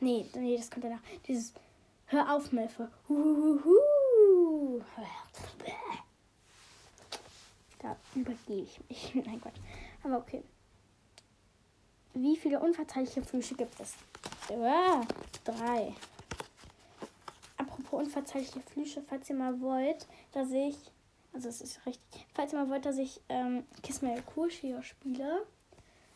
nee, 0.00 0.26
nee, 0.34 0.56
das 0.56 0.68
kommt 0.68 0.84
danach. 0.84 1.02
Dieses, 1.28 1.52
hör 2.06 2.34
auf, 2.34 2.50
Melfe. 2.50 2.90
Huhuhu. 3.08 4.82
Da 7.84 7.96
übergehe 8.14 8.62
ich 8.62 8.80
mich. 8.88 9.14
Nein, 9.26 9.40
Gott. 9.42 9.52
Aber 10.02 10.16
okay. 10.16 10.42
Wie 12.14 12.36
viele 12.36 12.58
unverzeihliche 12.60 13.22
Flüche 13.22 13.54
gibt 13.54 13.78
es? 13.78 13.94
Ja, 14.48 15.02
drei. 15.44 15.92
Apropos 17.58 18.06
unverzeihliche 18.06 18.60
Flüche, 18.60 19.02
falls 19.06 19.28
ihr 19.28 19.36
mal 19.36 19.60
wollt, 19.60 20.06
dass 20.32 20.50
ich 20.50 20.76
also 21.34 21.48
es 21.48 21.60
ist 21.60 21.84
richtig. 21.84 22.26
Falls 22.32 22.52
ihr 22.52 22.60
mal 22.60 22.70
wollt, 22.70 22.86
dass 22.86 22.96
ich 22.96 23.20
ähm, 23.28 23.66
Kiss 23.82 24.00
My 24.00 24.22
Cool 24.34 24.50
spiele, 24.50 25.44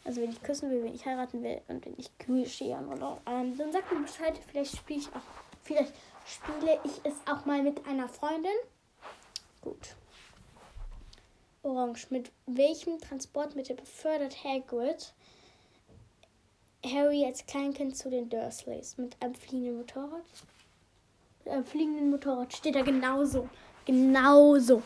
also 0.05 0.23
wenn 0.23 0.31
ich 0.31 0.43
küssen 0.43 0.71
will, 0.71 0.85
wenn 0.85 0.95
ich 0.95 1.05
heiraten 1.05 1.43
will 1.43 1.61
und 1.67 1.85
wenn 1.85 1.95
ich 1.99 2.11
cool 2.29 2.47
oder 2.95 3.19
ähm, 3.27 3.59
dann 3.59 3.73
sagt 3.73 3.93
mir 3.93 4.01
Bescheid, 4.01 4.41
vielleicht 4.47 4.77
spiele 4.77 5.01
ich 5.01 5.09
auch, 5.09 5.65
vielleicht 5.65 5.93
spiele 6.25 6.79
ich 6.85 7.05
es 7.05 7.15
auch 7.31 7.45
mal 7.45 7.63
mit 7.63 7.85
einer 7.87 8.09
Freundin. 8.09 8.53
Gut. 9.61 9.97
Orange. 11.69 12.07
Mit 12.11 12.33
welchem 12.47 12.99
Transportmittel 12.99 13.77
befördert 13.77 14.43
Hagrid 14.45 15.13
Harry 16.85 17.25
als 17.25 17.47
Kleinkind 17.47 17.97
zu 17.97 18.11
den 18.11 18.29
Dursleys? 18.29 18.99
Mit 18.99 19.17
einem 19.21 19.35
fliegenden 19.35 19.79
Motorrad? 19.79 20.25
Mit 21.45 21.53
einem 21.53 21.65
fliegenden 21.65 22.11
Motorrad 22.11 22.55
steht 22.55 22.75
da 22.75 22.83
genauso. 22.83 23.49
Genauso 23.85 24.83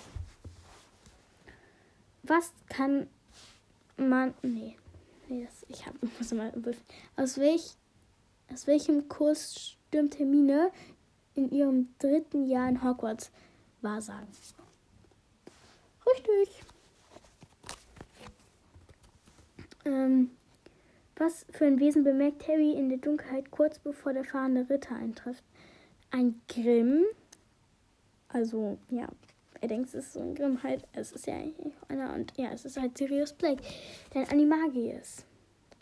was 2.22 2.52
kann 2.68 3.08
man. 3.96 4.34
Nee. 4.42 4.76
Nee, 5.28 5.44
das, 5.44 5.66
ich 5.68 5.86
habe 5.86 5.98
muss 6.18 6.32
mal 6.32 6.52
aus, 7.16 7.38
welch, 7.38 7.74
aus 8.52 8.66
welchem 8.66 9.08
Kurs 9.08 9.76
stürmt 9.88 10.18
Hermine 10.18 10.72
in 11.34 11.50
ihrem 11.50 11.94
dritten 11.98 12.46
Jahr 12.46 12.68
in 12.68 12.82
Hogwarts 12.82 13.30
Wahrsagen? 13.80 14.28
Richtig. 16.06 16.62
Ähm, 19.84 20.30
was 21.16 21.46
für 21.50 21.66
ein 21.66 21.78
Wesen 21.78 22.04
bemerkt 22.04 22.48
Harry 22.48 22.72
in 22.72 22.88
der 22.88 22.98
Dunkelheit 22.98 23.50
kurz 23.50 23.78
bevor 23.78 24.12
der 24.12 24.24
fahrende 24.24 24.68
Ritter 24.68 24.96
eintrifft? 24.96 25.44
Ein 26.10 26.40
Grimm. 26.48 27.04
Also, 28.28 28.78
ja, 28.90 29.08
er 29.60 29.68
denkt, 29.68 29.88
es 29.88 29.94
ist 29.94 30.12
so 30.14 30.20
ein 30.20 30.34
Grimm 30.34 30.62
halt. 30.62 30.84
Es 30.92 31.12
ist 31.12 31.26
ja 31.26 31.34
eigentlich 31.34 31.74
einer 31.88 32.14
und 32.14 32.32
ja, 32.36 32.50
es 32.50 32.64
ist 32.64 32.80
halt 32.80 32.98
Sirius 32.98 33.32
Black. 33.32 33.58
Denn 34.14 34.28
Animagius. 34.28 35.24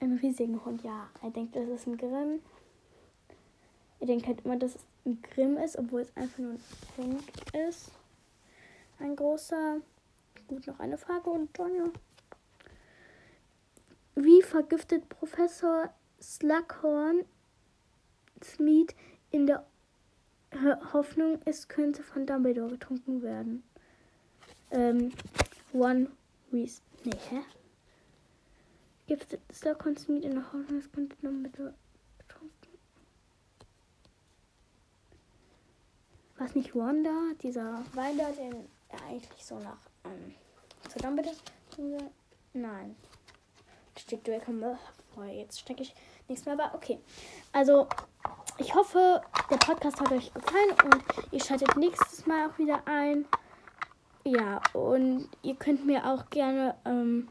Ein 0.01 0.19
riesigen 0.23 0.65
Hund, 0.65 0.83
ja. 0.83 1.09
Er 1.23 1.31
denkt, 1.31 1.57
es 1.57 1.69
ist 1.69 1.87
ein 1.87 1.97
Grimm. 1.97 2.41
Er 4.01 4.07
denkt 4.07 4.27
halt 4.27 4.45
immer, 4.45 4.57
dass 4.57 4.77
es 4.77 4.85
ein 5.07 5.23
Grimm 5.23 5.57
ist, 5.57 5.79
obwohl 5.79 6.03
es 6.03 6.17
einfach 6.17 6.39
nur 6.39 6.53
ein 6.53 6.61
Hund 6.97 7.25
ist. 7.69 7.91
Ein 8.99 9.17
großer. 9.17 9.81
Gut, 10.49 10.67
noch 10.67 10.81
eine 10.81 10.99
Frage 10.99 11.31
und 11.31 11.55
Tonja. 11.55 11.85
Wie 14.23 14.43
vergiftet 14.43 15.09
Professor 15.09 15.89
Slughorn 16.21 17.25
Smith 18.43 18.95
in 19.31 19.47
der 19.47 19.67
Hoffnung, 20.93 21.41
es 21.45 21.69
könnte 21.69 22.03
von 22.03 22.27
Dumbledore 22.27 22.71
getrunken 22.71 23.23
werden? 23.23 23.63
ähm, 24.71 25.13
One 25.73 26.09
Reason. 26.53 26.83
Nee, 27.05 27.17
hä? 27.31 27.41
Es 29.49 29.61
da 29.61 29.75
konsumiert 29.75 30.25
in 30.25 30.35
der 30.35 30.53
Hoffnung, 30.53 30.79
es 30.79 30.93
könnte 30.93 31.17
mit 31.29 31.53
betrunken. 31.53 32.79
Was 36.39 36.55
nicht 36.55 36.75
Wanda, 36.77 37.33
dieser 37.43 37.83
Wein 37.95 38.19
da, 38.19 38.31
den 38.31 38.69
er 38.89 39.03
eigentlich 39.05 39.45
so 39.45 39.59
nach 39.59 39.81
ähm, 40.05 40.35
zu 40.89 40.99
Dumbledore 40.99 41.37
Nein. 42.53 42.97
Steht 43.99 44.27
Draco 44.27 44.53
Malfoy. 44.53 45.39
Jetzt 45.39 45.61
stecke 45.61 45.83
ich 45.83 45.95
nichts 46.29 46.45
mehr, 46.45 46.55
aber 46.55 46.75
okay. 46.75 46.99
Also, 47.53 47.89
ich 48.59 48.75
hoffe, 48.75 49.23
der 49.51 49.57
Podcast 49.57 50.01
hat 50.01 50.13
euch 50.13 50.33
gefallen 50.33 50.77
und 50.85 51.03
ihr 51.33 51.41
schaltet 51.41 51.77
nächstes 51.77 52.27
Mal 52.27 52.49
auch 52.49 52.59
wieder 52.59 52.83
ein. 52.87 53.27
Ja, 54.25 54.61
und 54.75 55.29
ihr 55.43 55.55
könnt 55.57 55.87
mir 55.87 56.05
auch 56.07 56.29
gerne 56.31 56.77
ähm, 56.85 57.29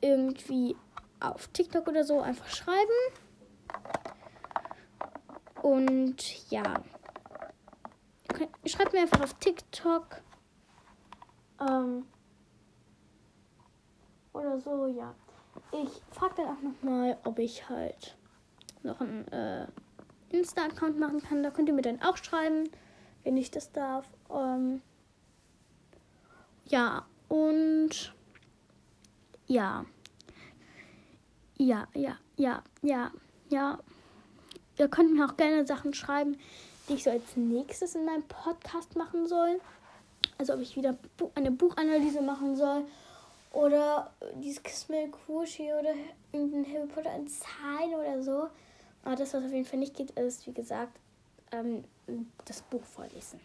irgendwie 0.00 0.76
auf 1.20 1.48
TikTok 1.48 1.86
oder 1.88 2.04
so 2.04 2.20
einfach 2.20 2.48
schreiben. 2.48 2.90
Und 5.62 6.50
ja. 6.50 6.62
Schreibt 8.66 8.92
mir 8.92 9.00
einfach 9.00 9.22
auf 9.22 9.34
TikTok. 9.34 10.20
Ähm, 11.60 12.06
oder 14.54 14.60
so, 14.60 14.86
ja. 14.86 15.14
Ich 15.72 16.02
frage 16.10 16.34
dann 16.36 16.46
auch 16.46 16.62
nochmal, 16.62 17.16
ob 17.24 17.38
ich 17.38 17.68
halt 17.68 18.16
noch 18.82 19.00
einen 19.00 19.26
äh, 19.28 19.66
Insta-Account 20.30 20.98
machen 20.98 21.22
kann. 21.22 21.42
Da 21.42 21.50
könnt 21.50 21.68
ihr 21.68 21.74
mir 21.74 21.82
dann 21.82 22.02
auch 22.02 22.16
schreiben, 22.16 22.68
wenn 23.22 23.36
ich 23.36 23.50
das 23.50 23.72
darf. 23.72 24.06
Ähm, 24.30 24.82
ja, 26.66 27.06
und 27.28 28.14
ja. 29.46 29.84
Ja, 31.56 31.86
ja, 31.94 32.16
ja, 32.36 32.62
ja, 32.82 33.10
ja. 33.48 33.78
Ihr 34.76 34.88
könnt 34.88 35.14
mir 35.14 35.24
auch 35.24 35.36
gerne 35.36 35.66
Sachen 35.66 35.94
schreiben, 35.94 36.36
die 36.88 36.94
ich 36.94 37.04
so 37.04 37.10
als 37.10 37.36
nächstes 37.36 37.94
in 37.94 38.04
meinem 38.04 38.24
Podcast 38.24 38.96
machen 38.96 39.28
soll. 39.28 39.60
Also 40.36 40.54
ob 40.54 40.60
ich 40.60 40.76
wieder 40.76 40.96
eine 41.36 41.52
Buchanalyse 41.52 42.22
machen 42.22 42.56
soll 42.56 42.84
oder 43.54 44.12
dieses 44.34 44.62
Kiss 44.62 44.86
Kushi 45.26 45.72
oder 45.72 45.94
irgendein 46.32 46.66
Harry 46.72 46.86
Potter 46.86 47.14
in 47.14 47.28
Zahlen 47.28 47.94
oder 47.94 48.22
so. 48.22 48.48
Aber 49.04 49.16
das, 49.16 49.34
was 49.34 49.44
auf 49.44 49.52
jeden 49.52 49.64
Fall 49.64 49.78
nicht 49.78 49.96
geht, 49.96 50.10
ist, 50.12 50.46
wie 50.46 50.52
gesagt, 50.52 50.98
ähm, 51.52 51.84
das 52.44 52.62
Buch 52.62 52.82
vorlesen. 52.84 53.40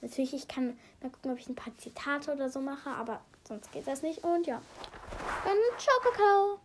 Natürlich, 0.00 0.34
ich 0.34 0.48
kann 0.48 0.78
mal 1.00 1.10
gucken, 1.10 1.32
ob 1.32 1.38
ich 1.38 1.48
ein 1.48 1.54
paar 1.54 1.76
Zitate 1.78 2.32
oder 2.32 2.50
so 2.50 2.60
mache, 2.60 2.90
aber 2.90 3.20
sonst 3.48 3.72
geht 3.72 3.86
das 3.86 4.02
nicht. 4.02 4.22
Und 4.22 4.46
ja, 4.46 4.60
dann 5.44 5.56
ciao, 5.78 6.00
Kakao. 6.02 6.63